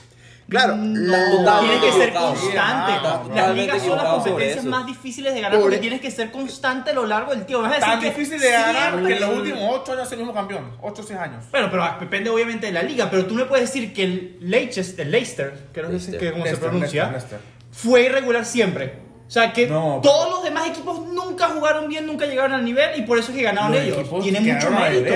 Claro, 0.48 0.76
No, 0.76 1.60
tienes 1.60 1.80
que 1.80 1.92
ser 1.92 2.12
constante. 2.12 2.92
Las 3.34 3.54
ligas 3.54 3.82
son 3.82 3.96
las 3.96 4.06
competencias 4.06 4.64
más 4.64 4.86
difíciles 4.86 5.34
de 5.34 5.40
ganar 5.40 5.58
Por- 5.58 5.62
porque 5.70 5.78
tienes 5.78 6.00
que 6.00 6.10
ser 6.10 6.30
constante 6.30 6.90
a 6.90 6.92
lo 6.94 7.06
largo 7.06 7.30
del 7.34 7.46
tiempo. 7.46 7.62
Vas 7.66 7.76
a 7.78 7.80
Tan 7.80 8.00
difícil 8.00 8.38
de 8.38 8.50
ganar 8.50 9.02
que 9.04 9.14
en 9.14 9.20
los 9.20 9.30
últimos 9.30 9.60
8 9.80 9.92
años 9.92 10.06
es 10.06 10.12
el 10.12 10.18
mismo 10.18 10.34
campeón. 10.34 10.72
8 10.82 11.02
o 11.02 11.04
6 11.04 11.18
años. 11.18 11.44
Bueno, 11.50 11.68
pero 11.70 11.88
depende 11.98 12.30
obviamente 12.30 12.66
de 12.66 12.72
la 12.72 12.82
liga. 12.82 13.08
Pero 13.10 13.26
tú 13.26 13.34
me 13.34 13.44
puedes 13.46 13.72
decir 13.72 13.92
que 13.94 14.04
el 14.04 14.36
Leicester, 14.40 15.06
el 15.06 15.12
Leicester, 15.12 15.68
que 15.72 15.80
no 15.82 15.86
sé 15.88 15.92
Leicester. 15.92 16.20
que 16.20 16.32
cómo 16.32 16.44
se 16.46 16.56
pronuncia, 16.56 17.10
Leicester, 17.10 17.38
Leicester. 17.40 17.70
fue 17.72 18.02
irregular 18.02 18.44
siempre. 18.44 19.02
O 19.26 19.30
sea 19.30 19.52
que 19.52 19.66
No, 19.66 20.00
todos 20.02 20.28
los 20.30 20.44
demás 20.44 20.68
equipos 20.68 21.00
nunca 21.08 21.48
jugaron 21.48 21.88
bien, 21.88 22.06
nunca 22.06 22.26
llegaron 22.26 22.52
al 22.52 22.64
nivel 22.64 22.98
y 22.98 23.02
por 23.02 23.18
eso 23.18 23.32
es 23.32 23.38
que 23.38 23.42
ganaron 23.44 23.72
Los 23.72 23.80
ellos. 23.80 24.22
Tiene 24.22 24.40
mucho 24.40 24.70
mérito. 24.70 25.14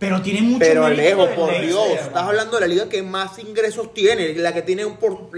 Pero 0.00 0.20
tiene 0.22 0.42
mucho 0.42 0.58
Pero. 0.58 0.84
Alejo, 0.86 1.28
por 1.36 1.48
Leicester, 1.50 1.66
Dios, 1.68 1.84
hermano. 1.86 2.06
estás 2.08 2.22
hablando 2.24 2.54
de 2.56 2.60
la 2.62 2.66
liga 2.66 2.88
que 2.88 3.02
más 3.04 3.38
ingresos 3.38 3.94
tiene, 3.94 4.34
la 4.34 4.52
que 4.52 4.62
tiene 4.62 4.84
por- 4.86 5.30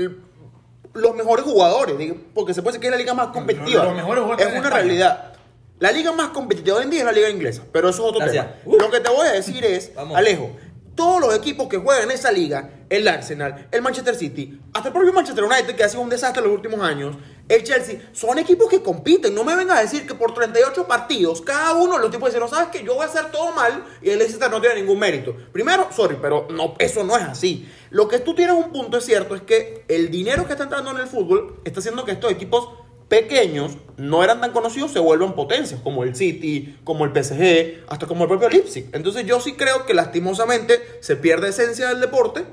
los 0.94 1.14
mejores 1.14 1.44
jugadores, 1.44 2.14
porque 2.34 2.54
se 2.54 2.62
puede 2.62 2.72
decir 2.78 2.80
que 2.80 2.86
es 2.88 2.90
la 2.92 2.96
liga 2.98 3.12
más 3.14 3.28
competitiva. 3.28 3.84
los 3.84 3.94
mejores 3.94 4.22
jugadores 4.24 4.46
es 4.46 4.52
una 4.58 4.68
España. 4.68 4.82
realidad. 4.82 5.32
La 5.80 5.90
liga 5.90 6.12
más 6.12 6.28
competitiva 6.28 6.76
hoy 6.76 6.84
en 6.84 6.90
día 6.90 7.00
es 7.00 7.06
la 7.06 7.12
liga 7.12 7.28
inglesa, 7.28 7.62
pero 7.72 7.88
eso 7.88 8.02
es 8.04 8.08
otro 8.10 8.20
Gracias. 8.20 8.46
tema. 8.46 8.56
Uh. 8.76 8.78
Lo 8.78 8.90
que 8.90 9.00
te 9.00 9.08
voy 9.10 9.26
a 9.26 9.32
decir 9.32 9.64
es, 9.64 9.92
Vamos. 9.96 10.16
Alejo, 10.16 10.50
todos 10.94 11.20
los 11.20 11.34
equipos 11.34 11.66
que 11.68 11.78
juegan 11.78 12.04
en 12.04 12.10
esa 12.12 12.30
liga, 12.30 12.70
el 12.88 13.08
Arsenal, 13.08 13.66
el 13.72 13.82
Manchester 13.82 14.14
City, 14.14 14.60
hasta 14.74 14.88
el 14.88 14.92
propio 14.94 15.12
Manchester 15.12 15.42
United, 15.42 15.74
que 15.74 15.82
ha 15.82 15.88
sido 15.88 16.02
un 16.02 16.10
desastre 16.10 16.40
en 16.42 16.48
los 16.48 16.56
últimos 16.56 16.80
años, 16.86 17.16
el 17.54 17.64
Chelsea, 17.64 18.10
son 18.12 18.38
equipos 18.38 18.68
que 18.68 18.82
compiten. 18.82 19.34
No 19.34 19.44
me 19.44 19.54
vengas 19.56 19.78
a 19.78 19.82
decir 19.82 20.06
que 20.06 20.14
por 20.14 20.34
38 20.34 20.86
partidos, 20.86 21.40
cada 21.40 21.74
uno 21.74 21.98
los 21.98 22.10
tipos 22.10 22.28
dicen, 22.28 22.40
no 22.40 22.48
sabes 22.48 22.68
que 22.68 22.84
yo 22.84 22.94
voy 22.94 23.04
a 23.04 23.08
hacer 23.08 23.30
todo 23.30 23.52
mal 23.52 23.84
y 24.00 24.10
el 24.10 24.18
Leicester 24.18 24.50
no 24.50 24.60
tiene 24.60 24.76
ningún 24.80 24.98
mérito. 24.98 25.36
Primero, 25.52 25.88
sorry, 25.92 26.16
pero 26.20 26.46
no, 26.50 26.74
eso 26.78 27.04
no 27.04 27.16
es 27.16 27.22
así. 27.22 27.68
Lo 27.90 28.08
que 28.08 28.18
tú 28.18 28.34
tienes 28.34 28.56
un 28.56 28.72
punto 28.72 28.98
es 28.98 29.04
cierto, 29.04 29.34
es 29.34 29.42
que 29.42 29.84
el 29.88 30.10
dinero 30.10 30.46
que 30.46 30.52
está 30.52 30.64
entrando 30.64 30.90
en 30.90 30.98
el 30.98 31.06
fútbol 31.06 31.60
está 31.64 31.80
haciendo 31.80 32.04
que 32.04 32.12
estos 32.12 32.32
equipos 32.32 32.68
pequeños 33.12 33.76
no 33.98 34.24
eran 34.24 34.40
tan 34.40 34.52
conocidos 34.52 34.90
se 34.90 34.98
vuelvan 34.98 35.34
potencias, 35.34 35.78
como 35.82 36.02
el 36.02 36.16
City, 36.16 36.78
como 36.82 37.04
el 37.04 37.10
PSG, 37.10 37.84
hasta 37.86 38.06
como 38.06 38.24
el 38.24 38.28
propio 38.28 38.48
Leipzig. 38.48 38.88
Entonces 38.94 39.26
yo 39.26 39.38
sí 39.38 39.52
creo 39.52 39.84
que 39.84 39.92
lastimosamente 39.92 40.80
se 41.00 41.16
pierde 41.16 41.50
esencia 41.50 41.88
del 41.90 42.00
deporte, 42.00 42.44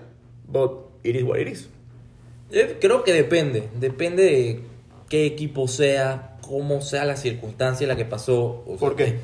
but 0.48 0.72
it 1.03 1.15
is 1.15 1.24
what 1.24 1.39
it 1.39 1.48
is. 1.48 1.70
Eh, 2.51 2.77
Creo 2.82 3.03
que 3.03 3.13
depende, 3.13 3.70
depende 3.75 4.24
de 4.24 4.62
qué 5.10 5.25
equipo 5.25 5.68
sea, 5.68 6.38
cómo 6.42 6.82
sea 6.82 7.06
la 7.06 7.16
circunstancia 7.18 7.84
en 7.86 7.89
la 7.89 7.96
que 7.96 8.06
pasó. 8.06 8.63
o 8.66 8.70
sea, 8.70 8.78
¿Por 8.78 8.96
qué? 8.96 9.20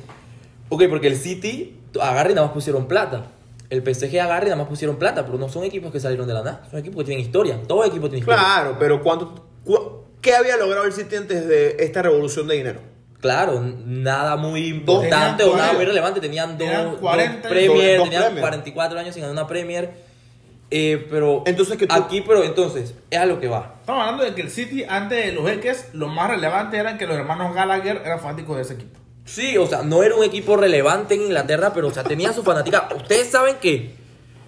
Ok, 0.70 0.84
porque 0.90 1.08
el 1.08 1.16
City 1.16 1.78
agarra 2.02 2.32
y 2.32 2.34
nada 2.34 2.48
más 2.48 2.54
pusieron 2.54 2.88
plata. 2.88 3.28
El 3.70 3.82
PSG 3.84 4.20
agarra 4.20 4.44
y 4.46 4.50
nada 4.50 4.58
más 4.58 4.68
pusieron 4.68 4.98
plata, 4.98 5.26
pero 5.26 5.38
no 5.38 5.50
son 5.50 5.64
equipos 5.64 5.92
que 5.92 6.00
salieron 6.00 6.28
de 6.28 6.34
la 6.34 6.44
nada, 6.44 6.64
son 6.70 6.80
equipos 6.80 7.00
que 7.00 7.06
tienen 7.06 7.26
historia. 7.26 7.60
Todo 7.68 7.84
equipo 7.86 8.08
tiene 8.10 8.20
historia. 8.20 8.40
Claro, 8.42 8.76
pero 8.80 9.02
¿cuánto, 9.02 9.46
cu- 9.64 10.04
¿qué 10.22 10.36
había 10.36 10.56
logrado 10.58 10.86
el 10.86 10.94
City 10.94 11.16
antes 11.16 11.48
de 11.48 11.78
esta 11.80 12.02
revolución 12.02 12.48
de 12.48 12.56
dinero? 12.56 12.80
Claro, 13.22 13.60
nada 13.86 14.36
muy 14.36 14.68
importante 14.68 15.44
Tenían 15.44 15.50
o 15.50 15.58
nada 15.58 15.70
40, 15.72 15.74
muy 15.78 15.86
relevante. 15.86 16.20
Tenían 16.22 16.50
dos, 16.50 16.58
tenían 16.60 16.86
dos 16.92 17.00
40 17.00 17.48
y 17.48 17.52
Premier, 17.52 17.98
dos 17.98 18.04
tenían 18.06 18.24
Premier. 18.24 18.42
44 18.42 19.00
años 19.00 19.14
sin 19.16 19.22
ganar 19.22 19.34
una 19.34 19.48
Premier. 19.48 19.92
Eh, 20.72 21.06
pero 21.10 21.44
Entonces, 21.46 21.78
que 21.78 21.86
tú- 21.88 21.94
aquí, 21.96 22.22
pero 22.22 22.44
entonces, 22.44 22.96
es 23.10 23.20
a 23.20 23.26
lo 23.26 23.40
que 23.40 23.48
va. 23.48 23.76
Estamos 23.82 24.02
hablando 24.02 24.24
de 24.24 24.34
que 24.34 24.42
el 24.42 24.50
City, 24.50 24.84
antes 24.88 25.26
de 25.26 25.32
los 25.32 25.48
Jeques, 25.50 25.90
lo 25.94 26.08
más 26.08 26.30
relevante 26.30 26.78
era 26.78 26.98
que 26.98 27.06
los 27.06 27.16
hermanos 27.18 27.54
Gallagher 27.54 28.02
eran 28.04 28.20
fanáticos 28.20 28.56
de 28.58 28.62
ese 28.64 28.74
equipo. 28.74 29.00
Sí, 29.26 29.58
o 29.58 29.68
sea, 29.68 29.84
no 29.84 30.04
era 30.04 30.16
un 30.16 30.24
equipo 30.24 30.58
relevante 30.58 31.16
en 31.16 31.22
Inglaterra, 31.24 31.72
pero 31.74 31.88
o 31.88 31.92
sea, 31.92 32.04
tenía 32.04 32.34
su 32.34 32.44
fanática. 32.44 32.90
Ustedes 32.96 33.28
saben 33.30 33.56
que 33.62 33.96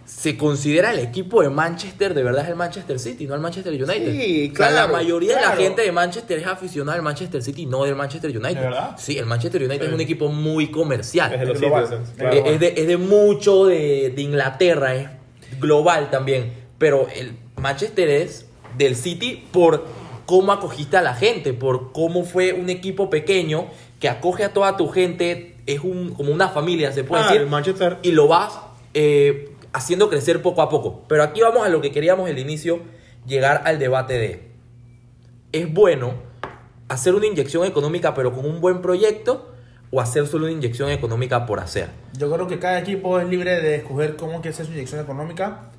se 0.05 0.38
considera 0.38 0.91
el 0.91 1.00
equipo 1.00 1.41
de 1.41 1.50
Manchester, 1.50 2.13
de 2.13 2.24
verdad 2.24 2.43
es 2.43 2.50
el 2.50 2.55
Manchester 2.55 2.97
City, 2.97 3.27
no 3.27 3.36
el 3.36 3.41
Manchester 3.41 3.74
United. 3.74 4.12
Sí, 4.12 4.51
O 4.53 4.55
sea, 4.57 4.65
la 4.67 4.71
claro, 4.83 4.93
mayoría 4.93 5.29
de 5.36 5.41
la 5.41 5.47
claro. 5.47 5.62
gente 5.62 5.81
de 5.81 5.91
Manchester 5.91 6.39
es 6.39 6.47
aficionada 6.47 6.95
al 6.95 7.01
Manchester 7.03 7.41
City, 7.43 7.65
no 7.65 7.83
del 7.83 7.95
Manchester 7.95 8.29
United. 8.31 8.55
¿De 8.55 8.62
verdad? 8.62 8.95
Sí, 8.97 9.17
el 9.17 9.25
Manchester 9.25 9.63
United 9.63 9.86
es 9.88 9.93
un 9.93 10.00
equipo 10.01 10.29
muy 10.29 10.71
comercial. 10.71 11.33
Es 11.33 11.39
de 11.41 11.45
los 11.45 11.57
claro. 11.59 12.01
es, 12.45 12.59
de, 12.59 12.74
es 12.77 12.88
de 12.88 12.97
mucho 12.97 13.65
de, 13.65 14.13
de 14.15 14.21
Inglaterra, 14.21 14.95
es 14.95 15.09
global 15.60 16.10
también. 16.10 16.54
Pero 16.77 17.08
el 17.16 17.36
Manchester 17.56 18.10
es 18.10 18.46
del 18.77 18.96
City 18.96 19.48
por 19.51 19.86
cómo 20.25 20.51
acogiste 20.51 20.98
a 20.98 21.01
la 21.01 21.13
gente, 21.16 21.54
por 21.54 21.92
cómo 21.94 22.24
fue 22.24 22.54
un 22.54 22.70
equipo 22.70 23.10
pequeño 23.10 23.68
que 24.00 24.10
acoge 24.10 24.44
a 24.44 24.54
toda 24.54 24.77
tu 24.77 24.89
gente, 24.89 25.56
es 25.66 25.80
un, 25.82 26.13
como 26.13 26.32
una 26.32 26.50
familia, 26.50 26.92
se 26.92 27.04
puede 27.04 27.24
Ah, 27.24 27.25
decir. 27.27 27.42
el 27.42 27.48
Manchester. 27.48 27.98
Y 28.04 28.12
lo 28.12 28.27
vas 28.27 28.60
eh, 28.94 29.51
haciendo 29.74 30.10
crecer 30.10 30.42
poco 30.42 30.62
a 30.62 30.70
poco. 30.70 31.04
Pero 31.08 31.24
aquí 31.24 31.42
vamos 31.42 31.66
a 31.66 31.70
lo 31.70 31.82
que 31.82 31.92
queríamos 31.92 32.30
al 32.30 32.38
inicio, 32.38 32.80
llegar 33.25 33.63
al 33.66 33.80
debate 33.80 34.13
de, 34.20 34.48
¿es 35.51 35.74
bueno 35.74 36.13
hacer 36.89 37.16
una 37.16 37.25
inyección 37.27 37.66
económica 37.66 38.13
pero 38.13 38.34
con 38.34 38.46
un 38.46 38.62
buen 38.62 38.82
proyecto 38.82 39.51
o 39.91 40.01
hacer 40.01 40.27
solo 40.27 40.46
una 40.46 40.53
inyección 40.53 40.89
económica 40.89 41.46
por 41.46 41.60
hacer? 41.60 41.89
Yo 42.17 42.32
creo 42.32 42.48
que 42.48 42.60
cada 42.60 42.79
equipo 42.79 43.20
es 43.20 43.27
libre 43.27 43.62
de 43.62 43.75
escoger 43.75 44.15
cómo 44.15 44.41
quiere 44.41 44.50
hacer 44.50 44.65
su 44.65 44.74
inyección 44.74 45.01
económica. 45.01 45.72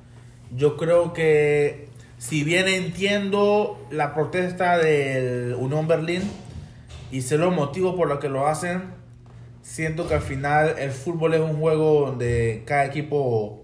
Yo 0.55 0.77
creo 0.77 1.13
que, 1.13 1.89
si 2.17 2.43
bien 2.43 2.67
entiendo 2.67 3.85
la 3.91 4.13
protesta 4.13 4.77
del 4.77 5.55
Unión 5.55 5.87
Berlín 5.87 6.23
y 7.11 7.21
sé 7.21 7.37
los 7.37 7.53
motivos 7.53 7.95
por 7.95 8.07
los 8.07 8.19
que 8.19 8.29
lo 8.29 8.47
hacen, 8.47 8.83
siento 9.61 10.07
que 10.07 10.15
al 10.15 10.21
final 10.21 10.75
el 10.79 10.91
fútbol 10.91 11.35
es 11.35 11.41
un 11.41 11.59
juego 11.59 12.07
donde 12.07 12.63
cada 12.65 12.85
equipo 12.85 13.63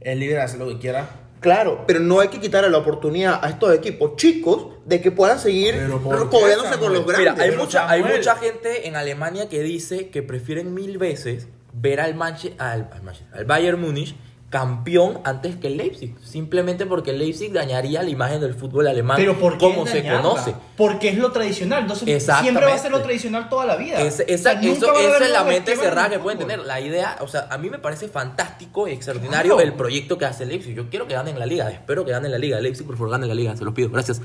es 0.00 0.16
libre 0.16 0.36
de 0.36 0.42
hacer 0.42 0.58
lo 0.58 0.68
que 0.68 0.78
quiera. 0.78 1.08
Claro, 1.40 1.84
pero 1.86 2.00
no 2.00 2.20
hay 2.20 2.28
que 2.28 2.40
quitarle 2.40 2.68
la 2.70 2.78
oportunidad 2.78 3.38
a 3.42 3.48
estos 3.50 3.72
equipos 3.74 4.16
chicos 4.16 4.68
de 4.86 5.00
que 5.00 5.10
puedan 5.10 5.38
seguir 5.38 5.74
Pero 5.76 6.00
¿por 6.00 6.28
qué, 6.30 6.36
codeándose 6.38 6.78
con 6.78 6.92
los 6.92 7.06
grandes. 7.06 7.18
Mira, 7.34 7.42
hay 7.44 7.50
pero 7.50 7.62
mucha, 7.64 7.88
hay 7.88 8.02
mucha 8.02 8.36
gente 8.36 8.88
en 8.88 8.96
Alemania 8.96 9.48
que 9.48 9.62
dice 9.62 10.08
que 10.10 10.22
prefieren 10.22 10.74
mil 10.74 10.98
veces 10.98 11.48
ver 11.72 12.00
al, 12.00 12.14
Manche- 12.16 12.54
al, 12.58 12.88
al 12.92 13.02
Manche- 13.02 13.26
al 13.32 13.44
Bayern 13.44 13.80
Múnich 13.80 14.16
campeón 14.50 15.20
antes 15.24 15.56
que 15.56 15.66
el 15.66 15.76
Leipzig. 15.76 16.14
Simplemente 16.24 16.86
porque 16.86 17.10
el 17.10 17.18
Leipzig 17.18 17.52
dañaría 17.52 18.02
la 18.02 18.08
imagen 18.08 18.40
del 18.40 18.54
fútbol 18.54 18.86
alemán 18.86 19.18
Pero 19.18 19.38
¿por 19.38 19.58
qué 19.58 19.66
como 19.66 19.86
se 19.86 20.02
conoce. 20.02 20.54
Porque 20.76 21.10
es 21.10 21.18
lo 21.18 21.32
tradicional. 21.32 21.82
Entonces 21.82 22.26
siempre 22.40 22.64
va 22.64 22.72
a 22.74 22.78
ser 22.78 22.90
lo 22.90 23.02
tradicional 23.02 23.48
toda 23.50 23.66
la 23.66 23.76
vida. 23.76 24.00
Es- 24.00 24.14
O 24.14 24.16
sea, 24.16 24.26
esa, 24.26 24.52
eso, 24.60 24.94
es 24.98 25.30
la 25.30 25.44
mente 25.44 25.76
cerrada 25.76 26.08
que 26.10 26.18
pueden 26.18 26.38
tener. 26.38 26.60
La 26.60 26.80
idea, 26.80 27.18
o 27.20 27.28
sea, 27.28 27.46
a 27.50 27.58
mí 27.58 27.68
me 27.68 27.78
parece 27.78 28.08
fantástico 28.08 28.88
y 28.88 28.92
extraordinario 28.92 29.54
Claro. 29.56 29.68
el 29.68 29.74
proyecto 29.74 30.16
que 30.16 30.24
hace 30.24 30.44
el 30.44 30.48
Leipzig. 30.48 30.74
Yo 30.74 30.88
quiero 30.88 31.06
que 31.06 31.14
ganen 31.14 31.38
la 31.38 31.44
liga, 31.46 31.70
espero 31.70 32.04
que 32.06 32.12
ganen 32.12 32.30
la 32.32 32.38
liga. 32.38 32.58
Leipzig, 32.60 32.86
por 32.86 32.96
favor, 32.96 33.10
ganen 33.10 33.28
la 33.28 33.34
liga, 33.34 33.54
se 33.56 33.64
los 33.64 33.74
pido, 33.74 33.90
gracias. 33.90 34.22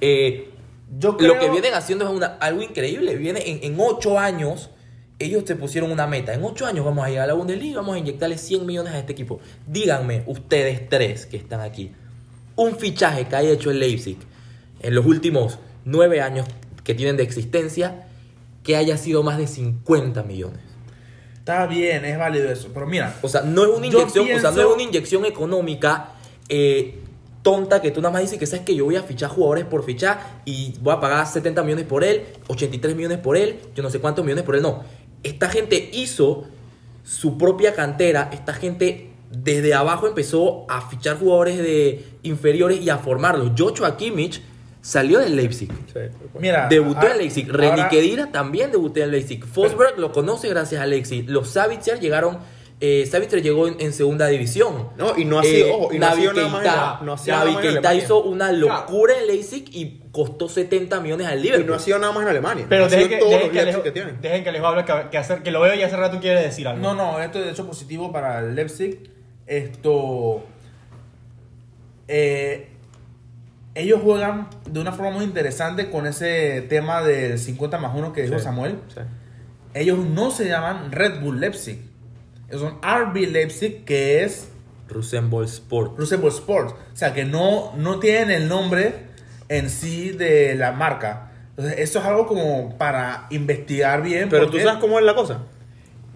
Eh, 0.00 0.50
Yo 0.98 1.16
Lo 1.18 1.38
que 1.38 1.48
vienen 1.48 1.72
haciendo 1.74 2.04
es 2.04 2.10
una, 2.10 2.36
algo 2.38 2.60
increíble. 2.62 3.16
Viene 3.16 3.40
en, 3.50 3.60
en 3.64 3.80
ocho 3.80 4.18
años, 4.18 4.70
ellos 5.24 5.44
se 5.46 5.56
pusieron 5.56 5.90
una 5.90 6.06
meta. 6.06 6.32
En 6.34 6.42
ocho 6.44 6.66
años 6.66 6.84
vamos 6.84 7.04
a 7.04 7.08
llegar 7.08 7.24
a 7.24 7.26
la 7.28 7.34
Bundesliga, 7.34 7.80
vamos 7.80 7.96
a 7.96 7.98
inyectarle 7.98 8.38
100 8.38 8.66
millones 8.66 8.92
a 8.94 8.98
este 8.98 9.12
equipo. 9.12 9.40
Díganme, 9.66 10.22
ustedes 10.26 10.88
tres 10.88 11.26
que 11.26 11.36
están 11.36 11.60
aquí, 11.60 11.92
un 12.56 12.76
fichaje 12.76 13.26
que 13.26 13.36
haya 13.36 13.50
hecho 13.50 13.70
el 13.70 13.78
Leipzig 13.80 14.18
en 14.80 14.94
los 14.94 15.04
últimos 15.06 15.58
nueve 15.84 16.20
años 16.20 16.46
que 16.84 16.94
tienen 16.94 17.16
de 17.16 17.22
existencia, 17.22 18.06
que 18.62 18.76
haya 18.76 18.96
sido 18.96 19.22
más 19.22 19.38
de 19.38 19.46
50 19.46 20.22
millones. 20.22 20.60
Está 21.38 21.66
bien, 21.66 22.04
es 22.04 22.16
válido 22.18 22.50
eso. 22.50 22.68
Pero 22.72 22.86
mira, 22.86 23.14
O 23.22 23.28
sea, 23.28 23.42
no 23.42 23.64
es 23.64 23.70
una 23.76 23.86
inyección, 23.86 24.24
o 24.24 24.28
sea, 24.40 24.50
no 24.50 24.56
pienso- 24.56 24.60
es 24.70 24.74
una 24.74 24.82
inyección 24.82 25.24
económica 25.26 26.10
eh, 26.48 27.00
tonta 27.42 27.82
que 27.82 27.90
tú 27.90 28.00
nada 28.00 28.12
más 28.12 28.22
dices 28.22 28.38
que 28.38 28.46
sabes 28.46 28.64
que 28.64 28.74
yo 28.74 28.86
voy 28.86 28.96
a 28.96 29.02
fichar 29.02 29.28
jugadores 29.28 29.64
por 29.66 29.84
fichar 29.84 30.40
y 30.46 30.74
voy 30.80 30.94
a 30.94 31.00
pagar 31.00 31.26
70 31.26 31.62
millones 31.62 31.84
por 31.84 32.02
él, 32.02 32.22
83 32.48 32.96
millones 32.96 33.18
por 33.18 33.36
él, 33.36 33.60
yo 33.74 33.82
no 33.82 33.90
sé 33.90 33.98
cuántos 34.00 34.24
millones 34.24 34.44
por 34.44 34.56
él. 34.56 34.62
No. 34.62 34.82
Esta 35.24 35.48
gente 35.48 35.90
hizo 35.92 36.44
su 37.02 37.36
propia 37.36 37.74
cantera, 37.74 38.30
esta 38.32 38.54
gente 38.54 39.10
desde 39.30 39.74
abajo 39.74 40.06
empezó 40.06 40.64
a 40.68 40.88
fichar 40.88 41.18
jugadores 41.18 41.58
de 41.58 42.04
inferiores 42.22 42.80
y 42.80 42.90
a 42.90 42.98
formarlos. 42.98 43.52
Joshua 43.58 43.96
Kimmich 43.96 44.40
salió 44.80 45.18
del 45.18 45.34
Leipzig. 45.34 45.70
mira. 46.38 46.68
Debutó 46.68 47.08
en 47.10 47.18
Leipzig. 47.18 47.50
Reni 47.50 47.82
Kedira 47.88 48.30
también 48.30 48.70
debutó 48.70 49.00
en 49.00 49.10
Leipzig. 49.10 49.44
Forsberg 49.44 49.98
lo 49.98 50.12
conoce 50.12 50.48
gracias 50.48 50.80
a 50.80 50.86
Leipzig. 50.86 51.28
Los 51.28 51.48
Savitzer 51.48 51.98
llegaron 51.98 52.38
eh, 52.80 53.06
Savitzer 53.06 53.40
llegó 53.42 53.66
en, 53.68 53.76
en 53.80 53.92
segunda 53.92 54.26
división. 54.26 54.88
No, 54.98 55.16
y 55.16 55.24
no 55.24 55.38
ha 55.38 55.42
sido- 55.44 55.66
Eh, 55.66 55.72
ojo, 55.72 55.92
y 55.94 55.98
no 55.98 56.06
ha 56.06 56.10
Navi 56.10 56.20
sido 56.22 56.32
nada 56.34 56.48
más 56.48 56.60
en 56.64 56.70
Keita- 56.70 56.76
la- 56.76 57.00
no 57.04 57.16
Navi 57.26 57.56
Keita 57.56 57.94
hizo 57.94 58.22
una 58.22 58.52
locura 58.52 59.14
en 59.20 59.26
Leipzig 59.28 59.64
y 59.72 60.02
costó 60.12 60.48
70 60.48 61.00
millones 61.00 61.26
al 61.28 61.38
Y 61.38 61.42
Liverpool. 61.44 61.66
no 61.70 61.74
ha 61.74 61.78
sido 61.78 61.98
nada 61.98 62.12
más 62.12 62.22
en 62.24 62.28
Alemania. 62.28 62.66
Pero 62.68 62.88
sido 62.88 63.00
dejen 63.02 63.18
que, 63.18 63.24
dejen 63.24 63.30
los 63.30 63.38
que, 63.40 63.44
Leipzig 63.54 63.60
Alejo, 63.62 63.82
que 63.82 63.90
tienen. 63.92 64.20
dejen 64.20 64.42
que 64.42 64.48
Alejo 64.50 64.66
hable, 64.66 64.84
que, 64.84 64.92
que 65.10 65.18
hacer, 65.18 65.42
que 65.42 65.50
lo 65.50 65.60
veo 65.60 65.74
y 65.74 65.82
hace 65.82 65.96
rato 65.96 66.20
quiere 66.20 66.42
decir 66.42 66.68
algo. 66.68 66.82
No, 66.82 66.94
no, 66.94 67.20
esto 67.20 67.38
es 67.38 67.46
de 67.46 67.50
hecho 67.52 67.66
positivo 67.66 68.12
para 68.12 68.40
el 68.40 68.54
Leipzig. 68.54 69.10
Esto. 69.46 70.42
eh, 72.08 72.68
ellos 73.74 74.00
juegan 74.02 74.48
de 74.70 74.78
una 74.80 74.92
forma 74.92 75.10
muy 75.10 75.24
interesante 75.24 75.90
con 75.90 76.06
ese 76.06 76.62
tema 76.68 77.02
del 77.02 77.38
50 77.38 77.78
más 77.78 77.92
1 77.96 78.12
que 78.12 78.22
dijo 78.22 78.38
Sí. 78.38 78.44
Samuel. 78.44 78.78
Sí. 78.92 79.00
Ellos 79.74 79.98
no 79.98 80.30
se 80.30 80.46
llaman 80.48 80.92
Red 80.92 81.20
Bull 81.20 81.40
Leipzig. 81.40 81.80
Ellos 82.48 82.62
son 82.62 82.78
RB 82.82 83.30
Leipzig, 83.30 83.84
que 83.84 84.22
es 84.24 84.48
Rosenborg 84.88 85.46
Sport. 85.46 85.98
Rosenborg 85.98 86.34
Sports. 86.34 86.72
O 86.72 86.96
sea, 86.96 87.12
que 87.14 87.24
no, 87.24 87.72
no 87.76 87.98
tienen 87.98 88.30
el 88.30 88.48
nombre 88.48 88.94
en 89.48 89.70
sí 89.70 90.10
de 90.10 90.54
la 90.54 90.72
marca. 90.72 91.30
Entonces, 91.50 91.78
eso 91.78 92.00
es 92.00 92.04
algo 92.04 92.26
como 92.26 92.76
para 92.76 93.26
investigar 93.30 94.02
bien. 94.02 94.28
Pero 94.28 94.50
tú 94.50 94.58
sabes 94.58 94.80
cómo 94.80 94.98
es 94.98 95.04
la 95.04 95.14
cosa. 95.14 95.42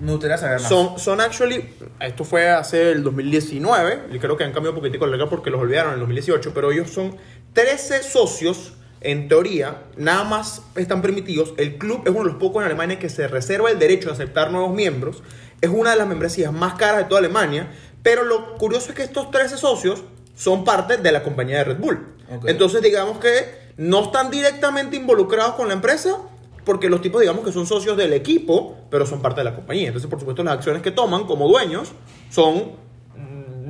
Me 0.00 0.12
gustaría 0.12 0.38
saber 0.38 0.60
más. 0.60 0.68
Son, 0.68 0.98
son 0.98 1.20
actually, 1.20 1.74
esto 2.00 2.24
fue 2.24 2.48
hace 2.48 2.92
el 2.92 3.02
2019, 3.02 4.04
y 4.12 4.18
creo 4.20 4.36
que 4.36 4.44
han 4.44 4.52
cambiado 4.52 4.76
un 4.76 4.80
poquitico 4.80 5.06
la 5.06 5.12
regla 5.12 5.28
porque 5.28 5.50
los 5.50 5.60
olvidaron 5.60 5.90
en 5.90 5.94
el 5.94 6.00
2018, 6.00 6.52
pero 6.54 6.70
ellos 6.70 6.90
son 6.90 7.16
13 7.52 8.04
socios, 8.04 8.74
en 9.00 9.28
teoría, 9.28 9.82
nada 9.96 10.24
más 10.24 10.62
están 10.74 11.02
permitidos. 11.02 11.54
El 11.56 11.78
club 11.78 12.02
es 12.04 12.10
uno 12.10 12.20
de 12.20 12.30
los 12.30 12.36
pocos 12.36 12.62
en 12.62 12.66
Alemania 12.66 12.98
que 12.98 13.08
se 13.08 13.28
reserva 13.28 13.70
el 13.70 13.78
derecho 13.78 14.08
de 14.08 14.14
aceptar 14.14 14.50
nuevos 14.50 14.74
miembros. 14.74 15.22
Es 15.60 15.70
una 15.70 15.90
de 15.90 15.96
las 15.96 16.06
membresías 16.06 16.52
más 16.52 16.74
caras 16.74 16.98
de 16.98 17.04
toda 17.04 17.20
Alemania, 17.20 17.70
pero 18.02 18.24
lo 18.24 18.54
curioso 18.56 18.90
es 18.90 18.96
que 18.96 19.02
estos 19.02 19.30
13 19.30 19.56
socios 19.56 20.02
son 20.34 20.64
parte 20.64 20.96
de 20.96 21.12
la 21.12 21.22
compañía 21.22 21.58
de 21.58 21.64
Red 21.64 21.78
Bull. 21.78 22.14
Entonces, 22.46 22.82
digamos 22.82 23.18
que 23.18 23.68
no 23.76 24.04
están 24.04 24.30
directamente 24.30 24.96
involucrados 24.96 25.54
con 25.54 25.68
la 25.68 25.74
empresa, 25.74 26.18
porque 26.64 26.90
los 26.90 27.00
tipos, 27.00 27.20
digamos 27.20 27.44
que 27.44 27.52
son 27.52 27.66
socios 27.66 27.96
del 27.96 28.12
equipo, 28.12 28.76
pero 28.90 29.06
son 29.06 29.22
parte 29.22 29.40
de 29.40 29.44
la 29.44 29.54
compañía. 29.54 29.86
Entonces, 29.86 30.10
por 30.10 30.18
supuesto, 30.18 30.44
las 30.44 30.54
acciones 30.54 30.82
que 30.82 30.90
toman 30.90 31.24
como 31.24 31.48
dueños 31.48 31.92
son 32.30 32.72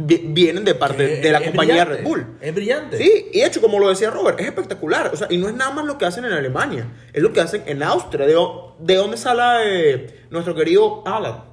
vienen 0.06 0.64
de 0.64 0.74
parte 0.74 1.20
de 1.20 1.32
la 1.32 1.42
compañía 1.42 1.84
Red 1.84 2.04
Bull. 2.04 2.26
Es 2.40 2.54
brillante. 2.54 2.96
Sí, 2.98 3.26
y 3.32 3.42
hecho, 3.42 3.60
como 3.60 3.78
lo 3.78 3.88
decía 3.88 4.10
Robert, 4.10 4.38
es 4.40 4.46
espectacular. 4.46 5.10
O 5.12 5.16
sea, 5.16 5.26
y 5.30 5.38
no 5.38 5.48
es 5.48 5.54
nada 5.54 5.70
más 5.72 5.84
lo 5.84 5.98
que 5.98 6.04
hacen 6.06 6.24
en 6.24 6.32
Alemania, 6.32 6.86
es 7.12 7.22
lo 7.22 7.32
que 7.32 7.40
hacen 7.40 7.62
en 7.66 7.82
Austria. 7.82 8.26
¿De, 8.26 8.36
de 8.80 8.94
dónde 8.94 9.16
sale 9.16 9.42
eh, 9.90 10.24
nuestro 10.30 10.54
querido 10.54 11.02
Alan? 11.06 11.44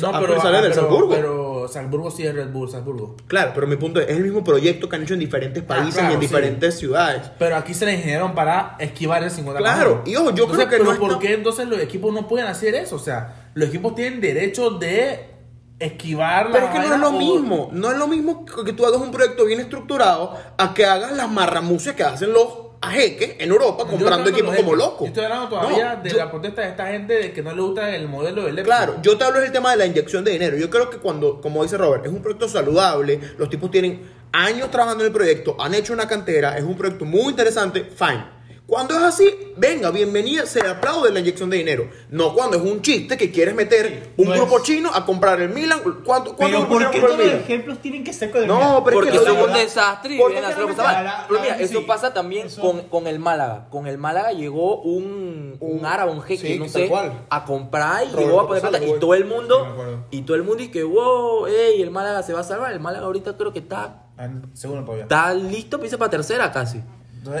No, 0.00 0.08
Ah, 0.12 0.18
pero, 0.20 0.40
sale 0.40 0.56
ah, 0.58 0.62
del 0.62 0.70
pero, 0.72 0.82
Salzburgo. 0.82 1.14
pero 1.14 1.68
Salzburgo 1.68 2.10
sí 2.10 2.26
es 2.26 2.34
Red 2.34 2.48
Bull, 2.48 2.68
Salzburgo. 2.68 3.16
Claro, 3.28 3.52
pero 3.54 3.66
mi 3.66 3.76
punto 3.76 4.00
es, 4.00 4.08
es 4.08 4.16
el 4.16 4.24
mismo 4.24 4.42
proyecto 4.42 4.88
que 4.88 4.96
han 4.96 5.02
hecho 5.02 5.14
en 5.14 5.20
diferentes 5.20 5.62
países 5.62 5.94
Ah, 5.96 6.00
claro, 6.00 6.10
y 6.10 6.14
en 6.14 6.20
sí. 6.20 6.26
diferentes 6.26 6.74
ciudades. 6.78 7.30
Pero 7.38 7.54
aquí 7.56 7.74
se 7.74 7.86
le 7.86 7.94
ingenieron 7.94 8.34
para 8.34 8.76
esquivar 8.80 9.22
el 9.22 9.30
50 9.30 9.60
Claro, 9.60 10.02
y 10.04 10.16
ojo, 10.16 10.34
yo 10.34 10.46
creo 10.48 10.68
que 10.68 10.78
pero 10.78 10.84
no 10.92 10.98
¿por 10.98 11.10
está- 11.12 11.20
qué 11.20 11.34
entonces 11.34 11.68
los 11.68 11.78
equipos 11.80 12.12
no 12.12 12.26
pueden 12.26 12.48
hacer 12.48 12.74
eso? 12.74 12.96
O 12.96 12.98
sea, 12.98 13.50
los 13.54 13.68
equipos 13.68 13.94
tienen 13.94 14.20
derecho 14.20 14.70
de 14.70 15.33
esquivar 15.78 16.50
Pero 16.52 16.66
es 16.66 16.72
que 16.72 16.78
no 16.78 16.94
es 16.94 17.00
lo 17.00 17.12
mismo, 17.12 17.68
no 17.72 17.90
es 17.92 17.98
lo 17.98 18.06
mismo 18.06 18.44
que 18.44 18.72
tú 18.72 18.86
hagas 18.86 19.00
un 19.00 19.10
proyecto 19.10 19.44
bien 19.44 19.60
estructurado 19.60 20.36
a 20.56 20.72
que 20.74 20.84
hagas 20.86 21.12
las 21.12 21.28
marramucias 21.30 21.94
que 21.96 22.02
hacen 22.04 22.32
los 22.32 22.48
ajeques 22.80 23.36
en 23.38 23.50
Europa 23.50 23.84
comprando 23.86 24.28
equipos 24.30 24.54
como 24.56 24.74
locos. 24.74 25.00
Yo 25.00 25.06
estoy 25.06 25.24
hablando 25.24 25.48
todavía 25.48 25.94
No, 25.96 26.02
de 26.02 26.10
yo- 26.10 26.16
la 26.18 26.30
protesta 26.30 26.62
de 26.62 26.68
esta 26.68 26.86
gente 26.86 27.14
de 27.14 27.32
que 27.32 27.42
no 27.42 27.54
le 27.54 27.62
gusta 27.62 27.94
el 27.96 28.08
modelo 28.08 28.42
del. 28.44 28.62
Claro, 28.62 28.96
yo 29.02 29.16
te 29.16 29.24
hablo 29.24 29.40
del 29.40 29.50
tema 29.52 29.70
de 29.70 29.78
la 29.78 29.86
inyección 29.86 30.22
de 30.22 30.32
dinero. 30.32 30.56
Yo 30.58 30.68
creo 30.68 30.90
que 30.90 30.98
cuando, 30.98 31.40
como 31.40 31.62
dice 31.62 31.78
Robert, 31.78 32.04
es 32.04 32.12
un 32.12 32.20
proyecto 32.20 32.46
saludable, 32.48 33.18
los 33.38 33.48
tipos 33.48 33.70
tienen 33.70 34.02
años 34.32 34.70
trabajando 34.70 35.02
en 35.02 35.08
el 35.08 35.14
proyecto, 35.14 35.56
han 35.58 35.74
hecho 35.74 35.92
una 35.94 36.06
cantera, 36.06 36.58
es 36.58 36.64
un 36.64 36.76
proyecto 36.76 37.04
muy 37.06 37.30
interesante, 37.30 37.84
fine. 37.84 38.24
Cuando 38.66 38.94
es 38.94 39.02
así, 39.02 39.28
venga, 39.58 39.90
bienvenida, 39.90 40.46
se 40.46 40.66
aplaude 40.66 41.12
la 41.12 41.20
inyección 41.20 41.50
de 41.50 41.58
dinero. 41.58 41.90
No 42.08 42.32
cuando 42.32 42.56
es 42.56 42.62
un 42.62 42.80
chiste 42.80 43.18
que 43.18 43.30
quieres 43.30 43.54
meter 43.54 44.14
un 44.16 44.26
no 44.30 44.34
grupo 44.36 44.56
es- 44.56 44.62
chino 44.62 44.90
a 44.94 45.04
comprar 45.04 45.38
el 45.42 45.50
Milan. 45.50 45.80
¿Cuánto, 46.02 46.34
cuánto 46.34 46.38
Pero 46.38 46.68
¿por 46.68 46.90
qué 46.90 46.98
todos 46.98 47.18
los 47.18 47.26
ejemplos 47.26 47.78
tienen 47.82 48.02
que 48.02 48.14
ser 48.14 48.30
con 48.30 48.40
el 48.40 48.48
No, 48.48 48.54
Milan? 48.56 48.70
pero 48.84 48.88
es 48.88 48.94
Porque 48.94 49.10
que 49.18 49.24
la 49.30 49.30
son 49.38 49.50
un 49.50 49.54
desastre 49.54 50.14
y 50.14 50.18
¿por 50.18 50.28
qué 50.28 50.32
vienen 50.32 50.44
a 50.50 50.52
hacer 50.54 50.62
lo 50.62 50.68
que 50.68 50.74
realmente- 50.76 50.94
saben. 50.94 51.04
la- 51.04 51.18
la- 51.20 51.26
Pero 51.28 51.40
mira, 51.42 51.56
la- 51.58 51.62
eso 51.62 51.78
sí. 51.80 51.84
pasa 51.86 52.14
también 52.14 52.46
Eso- 52.46 52.62
con, 52.62 52.80
con 52.88 53.06
el 53.06 53.18
Málaga. 53.18 53.68
Con 53.68 53.86
el 53.86 53.98
Málaga 53.98 54.32
llegó 54.32 54.80
un, 54.80 55.58
un 55.60 55.78
Un- 55.80 55.84
árabe, 55.84 56.12
un 56.12 56.22
jeque, 56.22 56.54
sí, 56.54 56.58
no 56.58 56.66
sé, 56.66 56.88
cual. 56.88 57.26
a 57.28 57.44
comprar 57.44 58.04
y 58.04 58.16
llegó 58.16 58.40
a 58.40 58.46
poner 58.46 58.62
plata. 58.62 58.82
Y 58.82 58.98
todo 58.98 59.12
el 59.12 59.26
mundo, 59.26 60.06
y 60.10 60.22
todo 60.22 60.38
el 60.38 60.42
mundo 60.42 60.62
y 60.62 60.68
que, 60.68 60.84
wow, 60.84 61.46
ey, 61.48 61.82
el 61.82 61.90
Málaga 61.90 62.22
se 62.22 62.32
va 62.32 62.40
a 62.40 62.44
salvar. 62.44 62.72
El 62.72 62.80
Málaga 62.80 63.04
ahorita 63.04 63.36
creo 63.36 63.52
que 63.52 63.58
está, 63.58 64.04
Ah, 64.16 64.28
Seguro 64.54 64.82
todavía. 64.84 65.02
está 65.04 65.34
listo 65.34 65.78
irse 65.84 65.98
para 65.98 66.10
tercera 66.10 66.50
casi. 66.50 66.80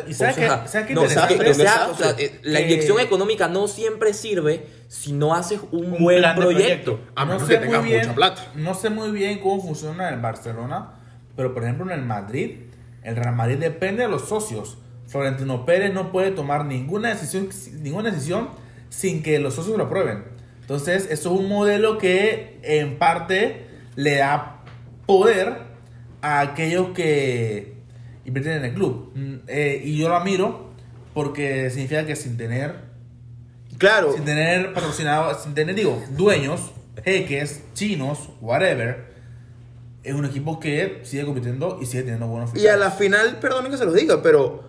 ¿Y 0.08 0.14
sabes 0.14 0.36
O 0.36 0.38
sea, 0.40 0.62
qué, 0.62 0.68
sabes 0.68 0.86
qué 0.86 0.94
no, 0.94 1.02
interesante? 1.02 1.38
que- 1.38 1.50
o 1.50 1.54
sea, 1.54 1.64
desastre. 1.64 1.92
o 1.92 1.96
sea, 2.16 2.24
eh, 2.24 2.40
la 2.42 2.58
Que- 2.60 2.64
inyección 2.66 3.00
económica 3.00 3.48
no 3.48 3.68
siempre 3.68 4.14
sirve 4.14 4.66
si 4.88 5.12
no 5.12 5.34
haces 5.34 5.60
un, 5.72 5.92
Un 5.92 6.02
buen 6.02 6.18
plan 6.20 6.36
de 6.36 6.40
proyecto. 6.42 6.92
proyecto. 6.96 7.12
A 7.16 7.24
menos 7.24 7.42
no 7.42 7.48
que 7.48 7.54
sé 7.54 7.58
muy 7.60 7.68
tengas 7.68 7.84
bien, 7.84 8.00
mucha 8.02 8.14
plata. 8.14 8.46
No 8.54 8.74
sé 8.74 8.90
muy 8.90 9.10
bien 9.10 9.38
cómo 9.40 9.60
funciona 9.62 10.08
en 10.08 10.14
el 10.14 10.20
Barcelona, 10.20 10.92
pero 11.36 11.52
por 11.52 11.62
ejemplo 11.64 11.84
en 11.86 11.98
el 11.98 12.04
Madrid, 12.06 12.60
el 13.02 13.16
Real 13.16 13.34
Madrid 13.34 13.58
depende 13.58 14.02
de 14.04 14.08
los 14.08 14.22
socios. 14.28 14.78
Florentino 15.06 15.66
Pérez 15.66 15.92
no 15.92 16.10
puede 16.12 16.30
tomar 16.30 16.64
ninguna 16.64 17.10
decisión, 17.10 17.48
ninguna 17.82 18.10
decisión 18.10 18.48
sin 18.88 19.22
que 19.22 19.38
los 19.38 19.54
socios 19.54 19.76
lo 19.76 19.84
aprueben. 19.84 20.24
Entonces, 20.62 21.08
eso 21.10 21.34
es 21.34 21.40
un 21.40 21.48
modelo 21.48 21.98
que 21.98 22.58
en 22.62 22.96
parte 22.98 23.66
le 23.96 24.16
da 24.16 24.62
poder 25.04 25.58
a 26.22 26.40
aquellos 26.40 26.88
que 26.94 27.73
invierten 28.24 28.52
en 28.58 28.64
el 28.64 28.74
club. 28.74 29.12
Mm, 29.14 29.34
eh, 29.48 29.82
y 29.84 29.98
yo 29.98 30.08
lo 30.08 30.16
admiro 30.16 30.70
porque 31.12 31.70
significa 31.70 32.04
que 32.06 32.16
sin 32.16 32.36
tener 32.36 32.92
Claro, 33.78 34.12
sin 34.12 34.24
tener 34.24 34.72
patrocinadores, 34.72 35.42
sin 35.42 35.54
tener, 35.54 35.74
digo, 35.74 36.02
dueños, 36.10 36.72
jeques, 37.04 37.62
chinos, 37.74 38.30
whatever, 38.40 39.12
es 40.02 40.14
un 40.14 40.24
equipo 40.24 40.60
que 40.60 41.00
sigue 41.04 41.24
compitiendo 41.24 41.78
y 41.80 41.86
sigue 41.86 42.02
teniendo 42.02 42.26
buenos 42.28 42.50
Y 42.50 42.52
a 42.52 42.74
fichajes. 42.74 42.80
la 42.80 42.90
final, 42.92 43.38
perdonen 43.40 43.72
que 43.72 43.78
se 43.78 43.84
los 43.84 43.94
diga, 43.94 44.22
pero 44.22 44.62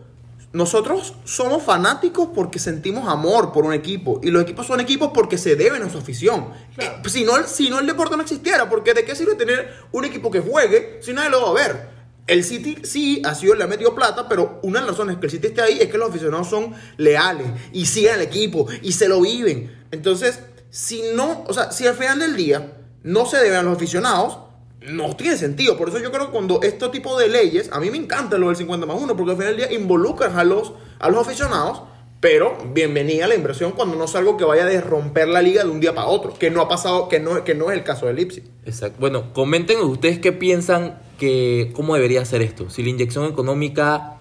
nosotros 0.53 1.15
somos 1.25 1.61
fanáticos 1.63 2.29
porque 2.33 2.59
sentimos 2.59 3.07
amor 3.07 3.51
por 3.51 3.65
un 3.65 3.73
equipo. 3.73 4.21
Y 4.23 4.31
los 4.31 4.41
equipos 4.41 4.65
son 4.65 4.79
equipos 4.79 5.11
porque 5.13 5.37
se 5.37 5.55
deben 5.55 5.83
a 5.83 5.89
su 5.89 5.97
afición. 5.97 6.47
Eh, 6.77 6.89
si, 7.07 7.25
no, 7.25 7.43
si 7.43 7.69
no, 7.69 7.79
el 7.79 7.85
deporte 7.85 8.15
no 8.15 8.23
existiera. 8.23 8.69
Porque 8.69 8.93
¿de 8.93 9.03
qué 9.03 9.15
sirve 9.15 9.35
tener 9.35 9.69
un 9.91 10.05
equipo 10.05 10.31
que 10.31 10.39
juegue 10.39 10.99
si 11.01 11.11
nadie 11.13 11.29
lo 11.29 11.41
va 11.41 11.49
a 11.49 11.67
ver? 11.67 11.94
El 12.27 12.43
City 12.43 12.77
sí 12.83 13.21
ha 13.23 13.35
sido, 13.35 13.53
le 13.53 13.63
ha 13.63 13.67
metido 13.67 13.93
plata, 13.93 14.27
pero 14.27 14.59
una 14.63 14.79
de 14.79 14.87
las 14.87 14.95
razones 14.95 15.17
que 15.17 15.27
el 15.27 15.31
City 15.31 15.47
esté 15.47 15.61
ahí 15.61 15.77
es 15.79 15.89
que 15.89 15.97
los 15.97 16.09
aficionados 16.09 16.49
son 16.49 16.73
leales 16.97 17.47
y 17.71 17.85
siguen 17.85 18.15
al 18.15 18.21
equipo 18.21 18.67
y 18.81 18.93
se 18.93 19.07
lo 19.07 19.21
viven. 19.21 19.71
Entonces, 19.91 20.39
si 20.71 21.03
no, 21.13 21.43
o 21.47 21.53
sea, 21.53 21.71
si 21.71 21.85
al 21.85 21.95
final 21.95 22.19
del 22.19 22.35
día 22.35 22.77
no 23.03 23.27
se 23.27 23.37
deben 23.37 23.59
a 23.59 23.63
los 23.63 23.75
aficionados, 23.75 24.39
no 24.81 25.15
tiene 25.15 25.37
sentido. 25.37 25.77
Por 25.77 25.89
eso 25.89 25.99
yo 25.99 26.11
creo 26.11 26.27
que 26.27 26.31
cuando 26.31 26.61
este 26.63 26.89
tipo 26.89 27.17
de 27.19 27.27
leyes, 27.27 27.69
a 27.71 27.79
mí 27.79 27.91
me 27.91 27.97
encanta 27.97 28.37
lo 28.37 28.47
del 28.47 28.55
50 28.55 28.87
más 28.87 28.99
1, 28.99 29.15
porque 29.15 29.31
al 29.31 29.37
final 29.37 29.55
del 29.55 29.67
día 29.67 29.77
involucran 29.77 30.37
a 30.37 30.43
los, 30.43 30.73
a 30.97 31.09
los 31.09 31.27
aficionados, 31.27 31.83
pero 32.19 32.57
bienvenida 32.73 33.27
la 33.27 33.35
inversión 33.35 33.73
cuando 33.73 33.95
no 33.95 34.05
es 34.05 34.15
algo 34.15 34.35
que 34.35 34.45
vaya 34.45 34.65
a 34.65 34.81
romper 34.81 35.27
la 35.27 35.43
liga 35.43 35.63
de 35.63 35.69
un 35.69 35.79
día 35.79 35.93
para 35.93 36.07
otro, 36.07 36.33
que 36.33 36.49
no 36.49 36.61
ha 36.61 36.67
pasado, 36.67 37.07
que 37.07 37.19
no, 37.19 37.43
que 37.43 37.53
no 37.53 37.69
es 37.69 37.77
el 37.77 37.83
caso 37.83 38.07
del 38.07 38.15
Leipzig. 38.15 38.45
Exacto. 38.65 38.97
Bueno, 38.99 39.31
comenten 39.33 39.79
ustedes 39.79 40.17
qué 40.17 40.31
piensan 40.31 40.99
que 41.17 41.71
cómo 41.75 41.95
debería 41.95 42.23
ser 42.25 42.41
esto. 42.41 42.69
Si 42.69 42.83
la 42.83 42.89
inyección 42.89 43.25
económica 43.25 44.17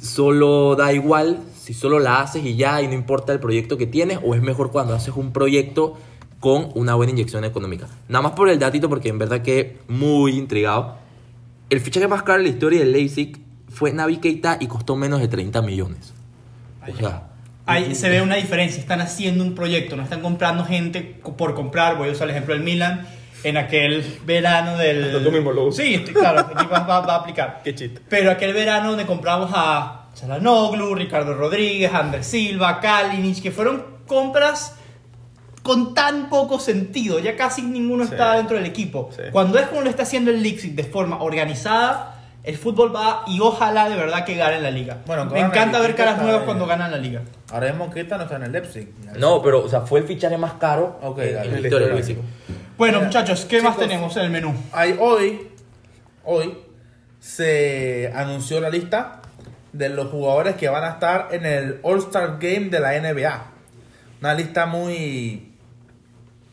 solo 0.00 0.76
da 0.76 0.92
igual, 0.92 1.40
si 1.54 1.74
solo 1.74 1.98
la 1.98 2.20
haces 2.20 2.44
y 2.44 2.56
ya 2.56 2.80
y 2.82 2.88
no 2.88 2.94
importa 2.94 3.32
el 3.32 3.40
proyecto 3.40 3.76
que 3.76 3.86
tienes, 3.86 4.18
o 4.22 4.34
es 4.34 4.42
mejor 4.42 4.70
cuando 4.70 4.94
haces 4.94 5.14
un 5.16 5.32
proyecto 5.32 5.98
con 6.40 6.70
una 6.74 6.94
buena 6.94 7.12
inyección 7.12 7.44
económica. 7.44 7.86
Nada 8.08 8.22
más 8.22 8.32
por 8.32 8.48
el 8.48 8.58
datito 8.58 8.88
porque 8.88 9.08
en 9.08 9.18
verdad 9.18 9.42
que 9.42 9.78
muy 9.88 10.36
intrigado. 10.36 10.96
El 11.68 11.80
fichaje 11.80 12.08
más 12.08 12.22
caro 12.22 12.38
de 12.38 12.44
la 12.44 12.50
historia 12.50 12.80
del 12.80 12.92
Leipzig 12.92 13.38
fue 13.68 13.92
Navi 13.92 14.16
Keita 14.16 14.56
y 14.60 14.66
costó 14.66 14.96
menos 14.96 15.20
de 15.20 15.28
30 15.28 15.62
millones. 15.62 16.14
O 16.90 16.96
sea, 16.96 17.30
Ahí 17.70 17.94
se 17.94 18.08
ve 18.08 18.20
una 18.20 18.34
diferencia. 18.34 18.80
Están 18.80 19.00
haciendo 19.00 19.44
un 19.44 19.54
proyecto, 19.54 19.94
no 19.94 20.02
están 20.02 20.22
comprando 20.22 20.64
gente 20.64 21.02
por 21.36 21.54
comprar. 21.54 21.98
Voy 21.98 22.08
a 22.08 22.12
usar 22.12 22.28
el 22.28 22.32
ejemplo 22.32 22.54
del 22.54 22.64
Milan. 22.64 23.06
En 23.44 23.56
aquel 23.56 24.04
verano 24.24 24.76
del. 24.76 25.04
Hasta 25.16 25.24
tú 25.24 25.32
mismo 25.32 25.52
lo 25.52 25.64
usas. 25.66 25.84
Sí, 25.84 25.98
claro, 26.12 26.40
aquí 26.40 26.66
va, 26.70 26.80
va- 26.80 27.00
va 27.00 27.14
a 27.14 27.16
aplicar. 27.18 27.60
Qué 27.64 27.74
chiste. 27.74 28.00
Pero 28.08 28.30
aquel 28.30 28.52
verano 28.52 28.90
donde 28.90 29.06
compramos 29.06 29.50
a 29.54 30.08
Chalanoglu, 30.14 30.94
Ricardo 30.94 31.34
Rodríguez, 31.34 31.92
Andrés 31.94 32.26
Silva, 32.26 32.80
Kalinic, 32.80 33.42
que 33.42 33.50
fueron 33.50 33.84
compras 34.06 34.76
con 35.62 35.94
tan 35.94 36.28
poco 36.28 36.58
sentido. 36.58 37.18
Ya 37.18 37.36
casi 37.36 37.62
ninguno 37.62 38.04
Sí. 38.04 38.12
está 38.12 38.34
dentro 38.34 38.56
del 38.56 38.66
equipo. 38.66 39.10
Sí. 39.14 39.22
Cuando 39.32 39.58
es 39.58 39.66
como 39.68 39.82
lo 39.82 39.90
está 39.90 40.02
haciendo 40.04 40.30
el 40.30 40.42
Leipzig 40.42 40.74
de 40.74 40.84
forma 40.84 41.22
organizada. 41.22 42.16
El 42.42 42.56
fútbol 42.56 42.96
va 42.96 43.22
y 43.26 43.38
ojalá 43.40 43.90
de 43.90 43.96
verdad 43.96 44.24
que 44.24 44.34
gane 44.34 44.62
la 44.62 44.70
liga. 44.70 44.96
Bueno, 45.06 45.26
Me 45.26 45.40
encanta 45.40 45.78
ver 45.78 45.94
caras 45.94 46.22
nuevas 46.22 46.44
cuando 46.44 46.64
ganan 46.66 46.90
la 46.90 46.96
liga. 46.96 47.20
Ahora 47.52 47.66
mismo 47.66 47.90
Keita 47.90 48.16
no 48.16 48.22
está 48.22 48.36
en 48.36 48.44
el 48.44 48.52
Leipzig. 48.52 48.88
no, 49.18 49.42
pero 49.42 49.62
o 49.62 49.68
sea, 49.68 49.82
fue 49.82 50.00
el 50.00 50.06
fichaje 50.06 50.38
más 50.38 50.54
caro 50.54 50.98
en, 51.18 51.36
en 51.36 51.52
la 51.52 51.60
historia 51.60 51.86
del. 51.88 51.96
Leipzig. 51.96 52.16
Bueno, 52.80 52.96
Mira, 52.96 53.08
muchachos, 53.08 53.44
¿qué 53.44 53.60
más 53.60 53.76
tenemos 53.76 54.16
en 54.16 54.22
el 54.22 54.30
menú? 54.30 54.54
Hay 54.72 54.96
hoy, 54.98 55.50
hoy 56.24 56.56
se 57.18 58.10
anunció 58.14 58.58
la 58.58 58.70
lista 58.70 59.20
de 59.74 59.90
los 59.90 60.08
jugadores 60.08 60.54
que 60.54 60.66
van 60.70 60.84
a 60.84 60.92
estar 60.92 61.28
en 61.30 61.44
el 61.44 61.80
All-Star 61.82 62.38
Game 62.40 62.70
de 62.70 62.80
la 62.80 62.98
NBA. 62.98 63.44
Una 64.22 64.32
lista 64.32 64.64
muy, 64.64 65.52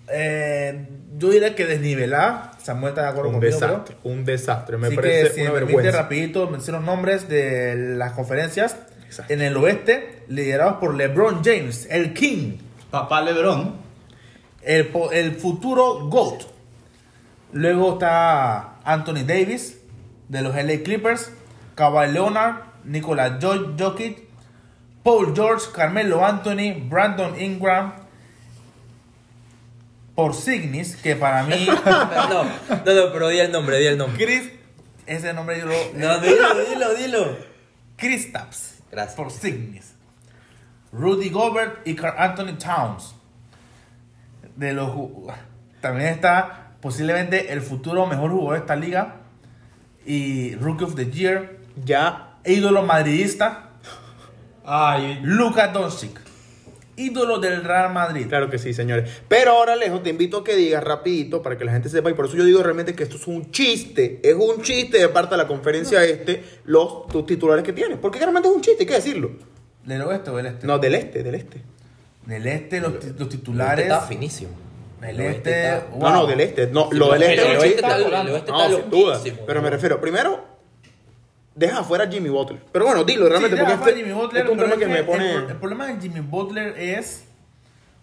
eh, 0.09 0.89
yo 1.17 1.29
diría 1.29 1.55
que 1.55 1.65
desnivelada. 1.65 2.51
Samuel 2.61 2.89
está 2.89 3.03
de 3.03 3.07
acuerdo 3.07 3.29
Un 3.29 3.35
conmigo, 3.35 3.53
desastre, 3.61 3.95
un 4.03 4.25
desastre. 4.25 4.77
Me 4.77 4.87
Así 4.87 4.95
que 4.97 5.01
parece 5.01 5.33
si 5.33 5.41
una 5.43 5.51
me 5.51 5.55
permite 5.59 5.75
vergüenza. 5.77 6.01
rapidito 6.01 6.49
menciono 6.49 6.79
los 6.79 6.85
nombres 6.87 7.29
de 7.29 7.95
las 7.95 8.11
conferencias. 8.11 8.75
Exacto. 9.05 9.31
En 9.33 9.41
el 9.41 9.55
oeste, 9.55 10.23
liderados 10.27 10.75
por 10.81 10.93
LeBron 10.93 11.41
James, 11.41 11.87
el 11.89 12.13
King, 12.13 12.57
Papá 12.91 13.21
Lebron. 13.21 13.86
El, 14.67 14.91
el 15.13 15.35
futuro 15.35 16.07
GOAT. 16.09 16.43
Luego 17.53 17.93
está 17.93 18.75
Anthony 18.83 19.23
Davis, 19.25 19.79
de 20.27 20.41
los 20.41 20.53
LA 20.55 20.83
Clippers, 20.83 21.31
Kawhi 21.75 22.11
Leonard, 22.11 22.55
Nikola 22.83 23.39
Jo- 23.41 23.73
Jokic, 23.79 24.27
Paul 25.03 25.33
George, 25.33 25.67
Carmelo 25.73 26.25
Anthony, 26.25 26.73
Brandon 26.89 27.39
Ingram, 27.39 27.93
Porzingis, 30.15 30.95
que 30.97 31.15
para 31.15 31.43
mí, 31.43 31.65
No, 31.85 32.43
no, 32.43 32.43
no, 32.43 33.13
pero 33.13 33.29
di 33.29 33.39
el 33.39 33.51
nombre, 33.51 33.79
di 33.79 33.85
el 33.87 33.97
nombre. 33.97 34.23
Chris, 34.25 34.49
ese 35.05 35.31
nombre 35.33 35.59
yo 35.59 35.67
lo... 35.67 35.75
No, 35.93 36.19
dilo, 36.19 36.55
dilo, 36.69 36.93
dilo. 36.95 37.37
Kristaps. 37.95 38.79
Gracias. 38.91 39.15
Porzingis. 39.15 39.93
Rudy 40.91 41.29
Gobert 41.29 41.85
y 41.87 41.95
Anthony 42.17 42.57
Towns. 42.57 43.13
De 44.57 44.73
los 44.73 44.91
también 45.79 46.09
está 46.09 46.71
posiblemente 46.81 47.53
el 47.53 47.61
futuro 47.61 48.05
mejor 48.05 48.31
jugador 48.31 48.53
de 48.55 48.59
esta 48.59 48.75
liga 48.75 49.21
y 50.05 50.55
Rookie 50.55 50.83
of 50.83 50.95
the 50.95 51.09
Year, 51.09 51.57
Ya, 51.85 52.39
ídolo 52.43 52.81
madridista, 52.83 53.67
Ay, 54.69 55.19
Luka 55.23 55.69
Doncic. 55.69 56.19
Ídolo 56.97 57.39
del 57.39 57.63
Real 57.63 57.93
Madrid. 57.93 58.25
claro 58.27 58.49
que 58.49 58.57
sí, 58.57 58.73
señores. 58.73 59.21
Pero 59.29 59.51
ahora, 59.51 59.73
Alejo, 59.73 60.01
te 60.01 60.09
invito 60.09 60.39
a 60.39 60.43
que 60.43 60.55
digas 60.55 60.83
rapidito 60.83 61.41
para 61.41 61.57
que 61.57 61.63
la 61.63 61.71
gente 61.71 61.87
sepa, 61.87 62.09
y 62.09 62.13
por 62.13 62.25
eso 62.25 62.35
yo 62.35 62.43
digo 62.43 62.61
realmente 62.63 62.93
que 62.93 63.03
esto 63.03 63.15
es 63.15 63.27
un 63.27 63.51
chiste, 63.51 64.19
es 64.23 64.35
un 64.35 64.61
chiste 64.63 64.97
de 64.97 65.07
parte 65.07 65.35
de 65.35 65.37
la 65.37 65.47
conferencia 65.47 66.03
este, 66.03 66.43
los 66.65 67.07
tus 67.07 67.25
titulares 67.25 67.63
que 67.63 67.71
tienes. 67.71 67.97
Porque 67.97 68.19
realmente 68.19 68.49
es 68.49 68.55
un 68.55 68.61
chiste, 68.61 68.83
hay 68.83 68.87
que 68.87 68.95
decirlo. 68.95 69.31
¿Del 69.85 70.01
oeste 70.01 70.31
o 70.31 70.35
del 70.35 70.47
este? 70.47 70.67
No, 70.67 70.79
del 70.79 70.95
este, 70.95 71.23
del 71.23 71.35
este. 71.35 71.61
Del 72.27 72.45
este, 72.45 72.81
los, 72.81 72.93
los 72.93 73.03
Este 73.05 73.25
titulares. 73.25 73.85
está 73.85 74.01
finísimo. 74.01 74.51
El 75.01 75.19
El 75.19 75.35
este. 75.35 75.67
está- 75.75 75.87
wow. 75.91 75.99
No, 76.01 76.09
no, 76.11 76.25
del 76.25 76.41
este. 76.41 76.67
No, 76.67 76.89
lo 76.91 77.13
del 77.13 77.23
el 77.23 77.29
este 77.31 77.41
es 77.41 77.49
un 77.57 77.61
oeste 77.61 77.75
está- 77.75 77.97
el 77.97 78.29
oeste 78.29 78.51
No, 78.51 78.69
sin 78.69 78.89
duda. 78.89 79.19
Pero 79.47 79.61
me 79.61 79.69
refiero, 79.69 80.01
primero, 80.01 80.45
deja 81.55 81.79
afuera 81.79 82.03
a 82.03 82.07
Jimmy 82.11 82.29
Butler. 82.29 82.61
Pero 82.71 82.85
bueno, 82.85 83.03
dilo 83.05 83.29
realmente, 83.29 83.55
Sí, 83.55 83.63
porque 83.63 83.89
este, 83.89 83.95
Jimmy 84.03 84.11
Butler, 84.13 84.41
este 84.45 84.53
es 84.53 84.59
un 84.59 84.71
es 84.73 84.77
que 84.77 84.87
me 84.87 84.99
el 84.99 85.05
pone... 85.05 85.31
El, 85.35 85.55
problema 85.55 85.87
de 85.87 86.01
Jimmy 86.01 86.19
Butler 86.19 86.75
es, 86.77 87.23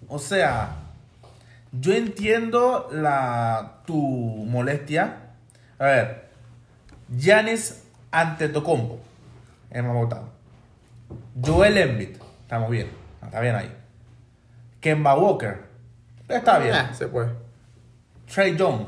o 0.09 0.19
sea, 0.19 0.77
yo 1.73 1.93
entiendo 1.93 2.89
la 2.93 3.83
tu 3.87 3.97
molestia. 3.99 5.19
A 5.79 5.85
ver, 5.85 6.29
Giannis 7.15 7.83
Antetokounmpo, 8.11 8.99
hemos 9.71 9.95
votado. 9.95 10.29
Joel 11.45 11.77
Embiid, 11.77 12.17
estamos 12.43 12.71
bien, 12.71 12.89
está 13.23 13.41
bien 13.41 13.55
ahí. 13.57 13.71
Kemba 14.85 15.15
Walker, 15.15 15.57
está 16.29 16.59
bien. 16.59 16.75
Ah, 16.75 16.93
se 16.93 17.09
puede. 17.09 17.31
Trey 18.31 18.55
Young. 18.55 18.81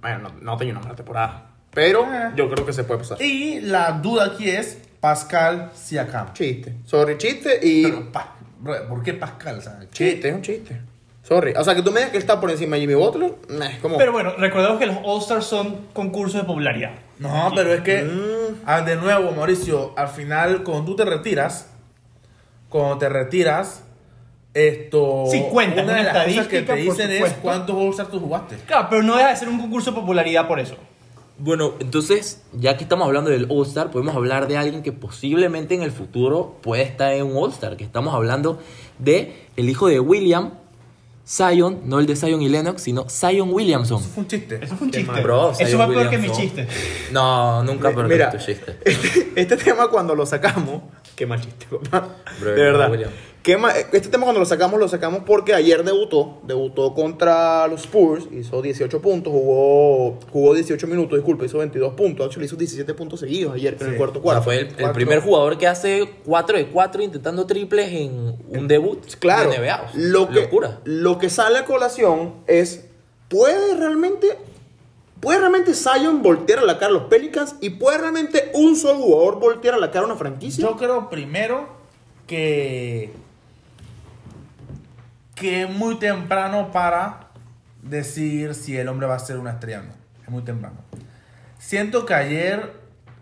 Bueno, 0.00 0.18
no, 0.20 0.30
no 0.42 0.56
tengo 0.56 0.70
una 0.70 0.80
mala 0.80 0.94
temporada. 0.94 1.46
Pero 1.72 2.04
Eh. 2.04 2.30
yo 2.36 2.48
creo 2.48 2.64
que 2.64 2.72
se 2.72 2.84
puede 2.84 3.00
pasar. 3.00 3.20
Y 3.20 3.60
la 3.62 3.90
duda 3.90 4.26
aquí 4.26 4.48
es 4.48 4.78
Pascal 5.00 5.72
Siakam. 5.74 6.32
Chiste. 6.34 6.76
Sorry, 6.84 7.18
chiste 7.18 7.58
y... 7.60 7.82
Pero, 7.82 8.12
pa- 8.12 8.36
bro, 8.60 8.88
¿por 8.88 9.02
qué 9.02 9.14
Pascal? 9.14 9.58
O 9.58 9.60
sea, 9.60 9.76
¿qué- 9.80 9.88
Chiste, 9.88 10.28
es 10.28 10.34
un 10.36 10.42
chiste. 10.42 10.80
Sorry. 11.24 11.52
O 11.56 11.64
sea, 11.64 11.74
que 11.74 11.82
tú 11.82 11.90
me 11.90 11.98
digas 11.98 12.12
que 12.12 12.18
él 12.18 12.22
está 12.22 12.40
por 12.40 12.48
encima 12.52 12.76
de 12.76 12.82
Jimmy 12.82 12.94
Butler, 12.94 13.34
nah, 13.48 13.66
es 13.66 13.80
como... 13.80 13.98
Pero 13.98 14.12
bueno, 14.12 14.34
recordemos 14.38 14.78
que 14.78 14.86
los 14.86 14.98
All-Stars 15.02 15.44
son 15.46 15.88
concursos 15.92 16.40
de 16.42 16.46
popularidad. 16.46 16.92
No, 17.18 17.50
pero 17.56 17.74
es 17.74 17.80
que, 17.80 18.04
Mm. 18.04 18.62
ah, 18.64 18.82
de 18.82 18.94
nuevo, 18.94 19.32
Mauricio, 19.32 19.92
al 19.98 20.06
final, 20.06 20.62
cuando 20.62 20.84
tú 20.84 20.94
te 20.94 21.04
retiras, 21.04 21.70
cuando 22.68 22.98
te 22.98 23.08
retiras, 23.08 23.82
esto. 24.56 25.24
Sí, 25.30 25.44
cuenta, 25.50 25.82
Una 25.82 25.94
de 25.94 26.02
las 26.04 26.26
cosas 26.26 26.46
que 26.48 26.62
te 26.62 26.74
dicen 26.76 27.10
es 27.10 27.32
cuántos 27.34 27.76
All-Stars 27.76 28.10
tú 28.10 28.20
jugaste. 28.20 28.56
Claro, 28.66 28.88
pero 28.88 29.02
no 29.02 29.16
deja 29.16 29.30
de 29.30 29.36
ser 29.36 29.48
un 29.48 29.58
concurso 29.58 29.90
de 29.90 29.96
popularidad 29.96 30.48
por 30.48 30.58
eso. 30.58 30.76
Bueno, 31.38 31.74
entonces, 31.80 32.42
ya 32.54 32.78
que 32.78 32.84
estamos 32.84 33.06
hablando 33.06 33.28
del 33.28 33.46
All-Star, 33.50 33.90
podemos 33.90 34.16
hablar 34.16 34.48
de 34.48 34.56
alguien 34.56 34.82
que 34.82 34.92
posiblemente 34.92 35.74
en 35.74 35.82
el 35.82 35.92
futuro 35.92 36.56
puede 36.62 36.82
estar 36.82 37.12
en 37.12 37.26
un 37.26 37.36
All-Star, 37.36 37.76
que 37.76 37.84
estamos 37.84 38.14
hablando 38.14 38.58
de 38.98 39.44
el 39.56 39.68
hijo 39.68 39.88
de 39.88 40.00
William, 40.00 40.52
Zion, 41.28 41.80
no 41.84 41.98
el 41.98 42.06
de 42.06 42.16
Zion 42.16 42.40
y 42.40 42.48
Lennox, 42.48 42.82
sino 42.82 43.06
Zion 43.10 43.52
Williamson. 43.52 44.00
Eso 44.00 44.08
fue 44.08 44.22
un 44.22 44.28
chiste. 44.28 44.60
Eso 44.62 44.76
fue 44.76 44.86
un 44.86 44.92
chiste. 44.92 45.20
Bro, 45.20 45.50
eso 45.50 45.66
Zion 45.66 45.84
fue 45.84 45.94
peor 45.94 46.10
que 46.10 46.18
mi 46.18 46.30
chiste. 46.30 46.68
No, 47.10 47.64
nunca 47.64 47.90
peor 47.90 48.08
que 48.08 48.38
tu 48.38 48.44
chiste. 48.44 48.78
este, 48.84 49.32
este 49.34 49.56
tema 49.56 49.88
cuando 49.88 50.14
lo 50.14 50.24
sacamos, 50.24 50.82
qué 51.16 51.26
mal 51.26 51.40
chiste, 51.40 51.66
papá. 51.70 52.16
Bro, 52.40 52.50
de 52.50 52.62
verdad. 52.62 52.92
Qué 53.42 53.56
este 53.92 54.08
tema 54.08 54.24
cuando 54.24 54.40
lo 54.40 54.46
sacamos, 54.46 54.80
lo 54.80 54.88
sacamos 54.88 55.22
porque 55.24 55.54
ayer 55.54 55.84
debutó, 55.84 56.40
debutó 56.48 56.94
contra 56.94 57.68
los 57.68 57.82
Spurs, 57.82 58.26
hizo 58.32 58.60
18 58.60 59.00
puntos, 59.00 59.32
jugó, 59.32 60.18
jugó 60.32 60.52
18 60.52 60.84
minutos, 60.88 61.16
disculpe, 61.16 61.46
hizo 61.46 61.58
22 61.58 61.94
puntos, 61.94 62.26
actually 62.26 62.46
hizo 62.46 62.56
17 62.56 62.92
puntos 62.94 63.20
seguidos 63.20 63.54
ayer 63.54 63.76
en 63.78 63.86
el 63.86 63.92
Sí. 63.92 63.98
cuarto 63.98 64.18
O 64.18 64.22
sea, 64.22 64.22
cuarto. 64.22 64.42
fue 64.42 64.58
el, 64.58 64.90
primer 64.92 65.20
jugador 65.20 65.58
que 65.58 65.68
hace 65.68 66.10
4 66.24 66.58
de 66.58 66.66
4 66.66 67.02
intentando 67.04 67.46
triples 67.46 67.92
en 67.92 68.34
un 68.48 68.66
debut 68.66 69.00
Claro, 69.20 69.48
de 69.50 69.58
NBA. 69.58 69.76
O 69.76 69.92
sea, 69.92 70.00
lo 70.00 70.28
que, 70.28 70.40
Locura. 70.40 70.80
lo 70.82 71.18
que 71.18 71.30
sale 71.30 71.58
a 71.58 71.64
colación 71.66 72.34
es, 72.48 72.88
¿puede 73.28 73.76
realmente, 73.76 74.26
puede 75.20 75.38
realmente 75.38 75.74
Zion 75.74 76.22
voltear 76.22 76.60
a 76.60 76.64
la 76.64 76.78
cara 76.78 76.90
a 76.90 76.94
los 76.94 77.04
Pelicans 77.04 77.56
y 77.60 77.70
puede 77.70 77.98
realmente 77.98 78.50
un 78.54 78.76
solo 78.76 78.98
jugador 79.00 79.40
voltear 79.40 79.74
a 79.74 79.78
la 79.78 79.90
cara 79.90 80.04
a 80.04 80.06
una 80.06 80.16
franquicia? 80.16 80.62
Yo 80.62 80.76
creo 80.76 81.08
primero 81.10 81.68
que. 82.26 83.12
que 85.34 85.62
es 85.62 85.70
muy 85.70 85.98
temprano 85.98 86.70
para 86.72 87.28
decir 87.82 88.54
si 88.54 88.76
el 88.76 88.88
hombre 88.88 89.06
va 89.06 89.14
a 89.14 89.18
ser 89.18 89.38
una 89.38 89.52
estrella 89.52 89.80
o 89.80 89.82
no. 89.84 89.92
Es 90.24 90.30
muy 90.30 90.42
temprano. 90.42 90.76
Siento 91.58 92.04
que 92.06 92.14
ayer, 92.14 92.72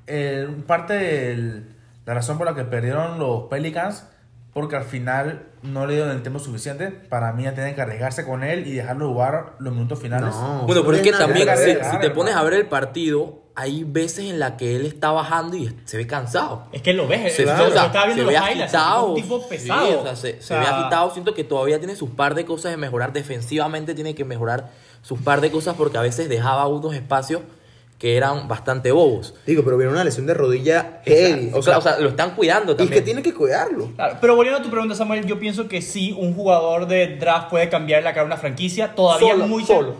eh, 0.06 0.48
parte 0.66 0.94
de 0.94 1.62
la 2.06 2.14
razón 2.14 2.38
por 2.38 2.46
la 2.46 2.54
que 2.54 2.64
perdieron 2.64 3.18
los 3.18 3.44
Pelicans, 3.44 4.04
porque 4.54 4.76
al 4.76 4.84
final 4.84 5.48
no 5.62 5.84
le 5.86 5.94
dieron 5.94 6.12
el 6.12 6.22
tiempo 6.22 6.38
suficiente, 6.38 6.90
para 6.90 7.32
mí 7.32 7.42
ya 7.42 7.54
tienen 7.54 7.74
que 7.74 7.82
arriesgarse 7.82 8.24
con 8.24 8.44
él 8.44 8.66
y 8.68 8.72
dejarlo 8.72 9.08
jugar 9.08 9.54
los 9.58 9.74
minutos 9.74 9.98
finales. 9.98 10.32
No. 10.34 10.62
Bueno, 10.66 10.82
pero 10.84 10.96
es 10.96 11.02
que 11.02 11.12
también, 11.12 11.48
si, 11.56 11.98
te 11.98 12.10
pones 12.10 12.36
a 12.36 12.42
ver 12.44 12.54
el 12.54 12.66
partido, 12.66 13.42
hay 13.56 13.82
veces 13.82 14.30
en 14.30 14.38
la 14.38 14.56
que 14.56 14.76
él 14.76 14.86
está 14.86 15.10
bajando 15.10 15.56
y 15.56 15.76
se 15.84 15.96
ve 15.96 16.06
cansado. 16.06 16.68
Es 16.72 16.82
que 16.82 16.92
lo 16.92 17.08
ves. 17.08 17.34
Se, 17.34 17.42
o 17.42 17.46
sea, 17.46 17.86
estaba 17.86 18.06
viendo 18.06 18.22
se 18.30 18.32
los 18.32 18.32
ve 18.32 18.36
agitado. 18.36 19.06
Un 19.06 19.14
tipo 19.16 19.40
Sí, 19.40 19.46
pesado. 19.48 20.00
o 20.00 20.02
sea, 20.04 20.16
se, 20.16 20.54
O 20.54 20.58
ve 20.60 20.66
agitado. 20.66 21.10
Siento 21.10 21.34
que 21.34 21.42
todavía 21.42 21.78
tiene 21.78 21.96
sus 21.96 22.10
par 22.10 22.36
de 22.36 22.44
cosas 22.44 22.70
de 22.70 22.76
mejorar. 22.76 23.12
Defensivamente 23.12 23.94
tiene 23.94 24.14
que 24.14 24.24
mejorar 24.24 24.70
sus 25.02 25.20
par 25.20 25.40
de 25.40 25.50
cosas 25.50 25.74
porque 25.76 25.98
a 25.98 26.02
veces 26.02 26.28
dejaba 26.28 26.66
unos 26.68 26.94
espacios 26.94 27.42
que 28.04 28.18
eran 28.18 28.48
bastante 28.48 28.92
bobos. 28.92 29.32
Digo, 29.46 29.64
pero 29.64 29.78
viene 29.78 29.90
una 29.90 30.04
lesión 30.04 30.26
de 30.26 30.34
rodilla 30.34 31.00
heavy. 31.06 31.52
O 31.54 31.62
sea, 31.62 31.78
o 31.78 31.80
sea, 31.80 31.98
lo 31.98 32.10
están 32.10 32.34
cuidando 32.34 32.74
y 32.74 32.76
también. 32.76 32.98
que 32.98 33.02
tiene 33.02 33.22
que 33.22 33.32
cuidarlo. 33.32 33.92
Claro, 33.96 34.18
pero 34.20 34.36
volviendo 34.36 34.60
a 34.60 34.62
tu 34.62 34.68
pregunta, 34.68 34.94
Samuel, 34.94 35.24
yo 35.24 35.38
pienso 35.38 35.68
que 35.68 35.80
sí, 35.80 36.14
un 36.18 36.34
jugador 36.34 36.86
de 36.86 37.16
draft 37.16 37.48
puede 37.48 37.70
cambiar 37.70 38.02
la 38.02 38.12
cara 38.12 38.24
a 38.24 38.26
una 38.26 38.36
franquicia. 38.36 38.94
Todavía 38.94 39.32
Solo, 39.32 39.46
muy 39.46 39.64
solo. 39.64 39.94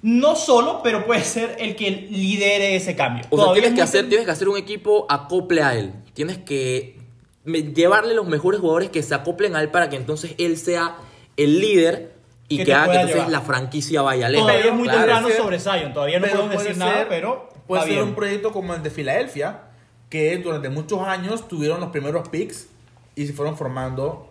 No 0.00 0.36
solo, 0.36 0.80
pero 0.82 1.04
puede 1.04 1.22
ser 1.22 1.56
el 1.58 1.76
que 1.76 1.90
lidere 1.90 2.76
ese 2.76 2.96
cambio. 2.96 3.26
O 3.28 3.36
sea, 3.36 3.52
tienes 3.52 3.72
es 3.72 3.76
que, 3.76 3.82
hacer, 3.82 4.08
tienes 4.08 4.24
que 4.24 4.32
hacer 4.32 4.48
un 4.48 4.56
equipo 4.56 5.04
acople 5.10 5.62
a 5.62 5.74
él. 5.74 5.92
Tienes 6.14 6.38
que 6.38 6.96
llevarle 7.44 8.14
los 8.14 8.26
mejores 8.26 8.60
jugadores 8.60 8.88
que 8.88 9.02
se 9.02 9.14
acoplen 9.14 9.54
a 9.54 9.60
él 9.60 9.68
para 9.68 9.90
que 9.90 9.96
entonces 9.96 10.34
él 10.38 10.56
sea 10.56 10.96
el 11.36 11.60
líder 11.60 12.13
y 12.48 12.62
Que 12.64 12.74
haga 12.74 12.82
que 12.82 12.86
pueda 12.88 13.00
entonces 13.02 13.14
llevar. 13.16 13.30
la 13.32 13.40
franquicia 13.40 14.02
vaya 14.02 14.28
lejos. 14.28 14.46
Todavía 14.46 14.70
es 14.70 14.74
muy 14.76 14.84
Claro. 14.84 14.98
temprano 15.00 15.28
ser- 15.28 15.36
sobre 15.38 15.58
Zion. 15.60 15.92
Todavía 15.94 16.18
no 16.20 16.26
podemos 16.28 16.50
decir 16.62 16.76
nada, 16.76 17.06
pero 17.08 17.48
Puede 17.66 17.82
ser 17.84 17.92
bien. 17.92 18.02
un 18.04 18.14
proyecto 18.14 18.52
como 18.52 18.74
el 18.74 18.82
de 18.82 18.90
Filadelfia, 18.90 19.60
que 20.10 20.36
durante 20.38 20.68
muchos 20.68 21.00
años 21.02 21.48
tuvieron 21.48 21.80
los 21.80 21.90
primeros 21.90 22.28
picks 22.28 22.66
y 23.16 23.26
se 23.26 23.32
fueron 23.32 23.56
formando 23.56 24.28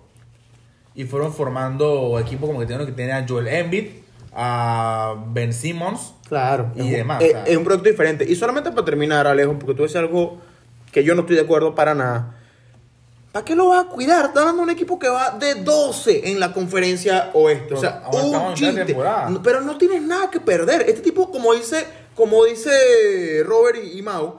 y 0.95 1.05
fueron 1.05 1.33
formando 1.33 2.19
equipos 2.19 2.47
como 2.47 2.59
que 2.59 2.67
tienen 2.67 2.85
que 2.85 2.91
tener 2.91 3.11
a 3.13 3.25
Joel 3.27 3.47
Embiid, 3.47 3.87
a 4.35 5.15
Ben 5.27 5.51
Simmons. 5.53 6.13
Claro. 6.27 6.71
Y 6.75 6.81
es, 6.81 6.91
demás, 6.91 7.21
Es, 7.23 7.29
o 7.29 7.31
sea. 7.31 7.43
es 7.45 7.57
un 7.57 7.63
proyecto 7.63 7.89
diferente. 7.89 8.25
Y 8.29 8.35
solamente 8.35 8.71
para 8.71 8.85
terminar, 8.85 9.25
Alejo, 9.27 9.53
porque 9.57 9.73
tú 9.73 9.83
dices 9.83 9.97
algo 9.97 10.37
que 10.91 11.03
yo 11.03 11.15
no 11.15 11.21
estoy 11.21 11.35
de 11.35 11.41
acuerdo 11.41 11.73
para 11.75 11.95
nada. 11.95 12.35
¿Para 13.33 13.43
qué 13.45 13.55
lo 13.55 13.69
vas 13.69 13.85
a 13.85 13.89
cuidar? 13.89 14.25
Estás 14.25 14.45
dando 14.45 14.61
un 14.61 14.69
equipo 14.69 14.99
que 14.99 15.09
va 15.09 15.31
de 15.31 15.55
12 15.55 16.29
en 16.31 16.39
la 16.39 16.53
conferencia 16.53 17.31
oeste. 17.33 17.73
O 17.73 17.77
sea, 17.77 18.03
un 18.13 18.53
chiste. 18.53 18.95
Pero 19.43 19.59
no 19.61 19.75
tienes 19.77 20.03
nada 20.03 20.29
que 20.29 20.39
perder. 20.39 20.83
Este 20.87 21.01
tipo, 21.01 21.31
como 21.31 21.51
dice, 21.53 21.85
como 22.15 22.45
dice 22.45 23.43
Robert 23.43 23.79
y, 23.83 23.97
y 23.97 24.01
Mau, 24.03 24.37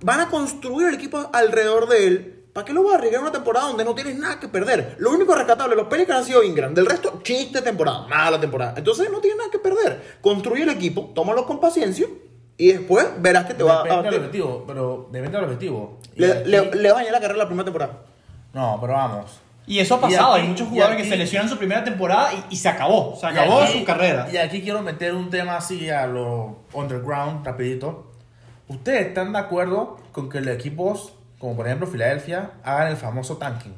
van 0.00 0.20
a 0.20 0.30
construir 0.30 0.88
el 0.88 0.94
equipo 0.94 1.28
alrededor 1.32 1.86
de 1.88 2.06
él. 2.06 2.38
¿Para 2.54 2.64
qué 2.64 2.72
lo 2.72 2.82
vas 2.84 2.94
a 2.94 2.96
arriesgar 2.96 3.18
en 3.20 3.22
una 3.24 3.32
temporada 3.32 3.66
donde 3.68 3.84
no 3.84 3.94
tienes 3.94 4.16
nada 4.18 4.40
que 4.40 4.48
perder? 4.48 4.96
Lo 4.98 5.10
único 5.10 5.34
rescatable 5.34 5.74
de 5.76 5.82
los 5.82 5.88
Pelicans 5.90 6.20
ha 6.20 6.24
sido 6.24 6.42
Ingram. 6.42 6.72
Del 6.74 6.86
resto, 6.86 7.20
chiste 7.22 7.60
temporada, 7.62 8.06
mala 8.08 8.40
temporada. 8.40 8.74
Entonces 8.78 9.10
no 9.10 9.20
tienes 9.20 9.38
nada 9.38 9.50
que 9.50 9.58
perder. 9.58 10.18
Construye 10.22 10.62
el 10.62 10.70
equipo, 10.70 11.12
tómalo 11.14 11.46
con 11.46 11.60
paciencia 11.60 12.06
y 12.56 12.72
después 12.72 13.06
verás 13.18 13.44
que 13.46 13.52
te 13.54 13.62
va 13.62 13.82
Depende 13.82 14.08
a... 14.08 14.10
del 14.10 14.20
objetivo, 14.20 14.64
pero 14.66 15.08
depende 15.10 15.36
del 15.36 15.44
objetivo. 15.46 15.98
Le, 16.16 16.32
aquí- 16.32 16.50
le, 16.50 16.70
le 16.74 16.88
va 16.90 16.94
a 16.96 16.98
dañar 16.98 17.12
la 17.12 17.20
carrera 17.20 17.38
la 17.38 17.46
primera 17.46 17.64
temporada. 17.64 18.02
No, 18.54 18.78
pero 18.80 18.94
vamos. 18.94 19.40
Y 19.66 19.78
eso 19.78 19.94
ha 19.94 20.00
pasado. 20.00 20.32
aquí- 20.34 20.42
Hay 20.42 20.48
muchos 20.48 20.68
jugadores 20.68 20.96
aquí- 20.98 21.04
que 21.04 21.10
se 21.10 21.16
lesionan 21.16 21.48
su 21.48 21.56
primera 21.56 21.84
temporada 21.84 22.30
y, 22.34 22.54
y 22.54 22.56
se 22.56 22.68
acabó. 22.68 23.16
Se 23.18 23.26
acabó 23.26 23.60
aquí- 23.60 23.78
su 23.78 23.84
carrera. 23.84 24.28
Y 24.32 24.36
aquí 24.36 24.60
quiero 24.62 24.82
meter 24.82 25.14
un 25.14 25.30
tema 25.30 25.56
así 25.56 25.88
a 25.88 26.06
lo 26.06 26.58
underground, 26.72 27.46
rapidito. 27.46 28.10
¿Ustedes 28.68 29.08
están 29.08 29.32
de 29.32 29.38
acuerdo 29.38 29.98
con 30.12 30.28
que 30.28 30.40
los 30.40 30.54
equipos, 30.54 31.14
como 31.38 31.56
por 31.56 31.66
ejemplo 31.66 31.86
Filadelfia, 31.86 32.52
hagan 32.64 32.88
el 32.88 32.96
famoso 32.96 33.36
tanking? 33.36 33.74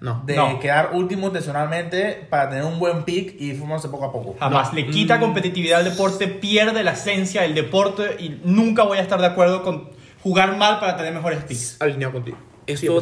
No. 0.00 0.22
De 0.26 0.36
No. 0.36 0.58
quedar 0.60 0.90
último 0.92 1.28
intencionalmente 1.28 2.26
para 2.28 2.50
tener 2.50 2.64
un 2.64 2.78
buen 2.78 3.04
pick 3.04 3.40
y 3.40 3.54
formarse 3.54 3.88
poco 3.88 4.04
a 4.06 4.12
poco. 4.12 4.36
Jamás. 4.38 4.72
Le 4.74 4.84
Mm. 4.84 4.90
quita 4.90 5.18
competitividad 5.20 5.80
al 5.80 5.84
deporte, 5.86 6.28
pierde 6.28 6.82
la 6.82 6.92
esencia 6.92 7.42
del 7.42 7.54
deporte 7.54 8.16
y 8.18 8.40
nunca 8.44 8.82
voy 8.84 8.98
a 8.98 9.02
estar 9.02 9.18
de 9.20 9.26
acuerdo 9.26 9.62
con 9.62 9.90
jugar 10.22 10.56
mal 10.56 10.80
para 10.80 10.96
tener 10.96 11.12
mejores 11.14 11.42
picks. 11.44 11.80
Alineado 11.80 12.12
contigo. 12.14 12.36
Esto 12.66 12.92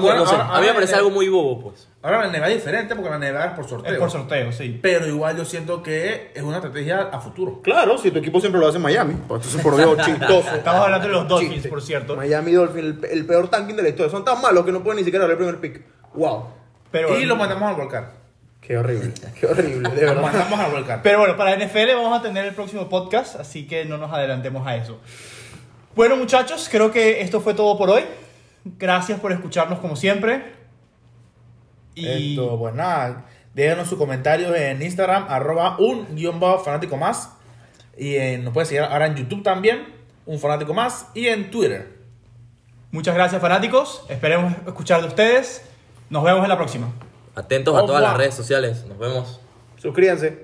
bueno, 0.00 0.20
no 0.20 0.26
sé, 0.26 0.34
ahora- 0.34 0.56
a 0.56 0.60
mí 0.60 0.66
me 0.66 0.74
parece 0.74 0.94
algo 0.96 1.10
muy 1.10 1.28
bobo, 1.28 1.60
pues. 1.62 1.88
Ahora 2.02 2.26
la 2.26 2.26
NBA 2.38 2.48
es 2.48 2.54
diferente 2.56 2.94
porque 2.96 3.10
la 3.10 3.16
NBA 3.18 3.44
es 3.46 3.52
por 3.52 3.68
sorteo. 3.68 3.92
Es 3.92 3.98
por 3.98 4.10
sorteo, 4.10 4.52
sí. 4.52 4.78
Pero 4.82 5.06
igual 5.06 5.36
yo 5.36 5.44
siento 5.44 5.82
que 5.82 6.32
es 6.34 6.42
una 6.42 6.56
estrategia 6.56 7.02
a 7.12 7.20
futuro. 7.20 7.60
Claro, 7.62 7.96
si 7.96 8.10
tu 8.10 8.18
equipo 8.18 8.40
siempre 8.40 8.60
lo 8.60 8.66
hace 8.68 8.76
en 8.78 8.82
Miami. 8.82 9.14
Pues 9.28 9.38
entonces, 9.42 9.62
por 9.62 9.76
Dios, 9.76 9.96
chistoso. 10.04 10.54
Estamos 10.54 10.82
hablando 10.84 11.06
de 11.06 11.12
los 11.14 11.28
Dolphins, 11.28 11.52
Chiste. 11.54 11.68
por 11.68 11.80
cierto. 11.82 12.16
Miami 12.16 12.52
Dolphins, 12.52 13.04
el, 13.04 13.04
el 13.10 13.26
peor 13.26 13.48
tanking 13.48 13.76
de 13.76 13.82
la 13.84 13.88
historia. 13.90 14.10
Son 14.10 14.24
tan 14.24 14.40
malos 14.42 14.64
que 14.64 14.72
no 14.72 14.82
pueden 14.82 14.98
ni 14.98 15.04
siquiera 15.04 15.24
dar 15.24 15.30
el 15.32 15.36
primer 15.38 15.60
pick. 15.60 15.82
Wow. 16.14 16.46
Pero, 16.90 17.18
y 17.18 17.24
lo 17.24 17.36
mandamos 17.36 17.68
al 17.70 17.76
volcar. 17.76 18.10
Qué 18.60 18.76
horrible. 18.78 19.12
Qué 19.38 19.46
horrible, 19.46 19.90
de 19.90 20.00
Lo 20.02 20.06
verdad. 20.08 20.22
mandamos 20.22 20.58
al 20.58 20.70
volcar. 20.72 21.00
pero 21.02 21.18
bueno, 21.18 21.36
para 21.36 21.54
NFL 21.56 21.94
vamos 21.96 22.18
a 22.18 22.22
tener 22.22 22.46
el 22.46 22.54
próximo 22.54 22.88
podcast, 22.88 23.36
así 23.38 23.66
que 23.66 23.84
no 23.84 23.96
nos 23.98 24.10
adelantemos 24.12 24.66
a 24.66 24.76
eso. 24.76 24.98
Bueno, 25.94 26.16
muchachos, 26.16 26.68
creo 26.70 26.90
que 26.90 27.20
esto 27.20 27.40
fue 27.40 27.54
todo 27.54 27.76
por 27.78 27.90
hoy. 27.90 28.02
Gracias 28.64 29.20
por 29.20 29.32
escucharnos 29.32 29.78
como 29.78 29.96
siempre. 29.96 30.54
Y 31.94 32.32
Esto, 32.32 32.58
pues 32.58 32.74
nada, 32.74 33.26
déjenos 33.54 33.88
sus 33.88 33.98
comentarios 33.98 34.54
en 34.56 34.82
Instagram, 34.82 35.26
arroba 35.28 35.76
un 35.78 36.14
guion 36.16 36.40
bajo 36.40 36.58
fanático 36.60 36.96
más. 36.96 37.30
Y 37.96 38.16
en- 38.16 38.44
nos 38.44 38.52
puede 38.52 38.66
seguir 38.66 38.82
ahora 38.82 39.06
en 39.06 39.14
YouTube 39.16 39.42
también, 39.42 39.84
un 40.26 40.38
fanático 40.38 40.74
más. 40.74 41.08
Y 41.14 41.28
en 41.28 41.50
Twitter. 41.50 41.94
muchas 42.90 43.14
gracias, 43.14 43.40
fanáticos. 43.42 44.04
Esperemos 44.08 44.52
escuchar 44.66 45.00
de 45.02 45.08
ustedes. 45.08 45.62
Nos 46.10 46.22
vemos 46.24 46.42
en 46.44 46.48
la 46.48 46.56
próxima. 46.56 46.92
Atentos 47.34 47.76
a 47.76 47.84
todas 47.86 48.00
las 48.02 48.16
redes 48.16 48.34
sociales. 48.34 48.84
Nos 48.86 48.98
vemos. 48.98 49.40
Suscríbanse. 49.76 50.43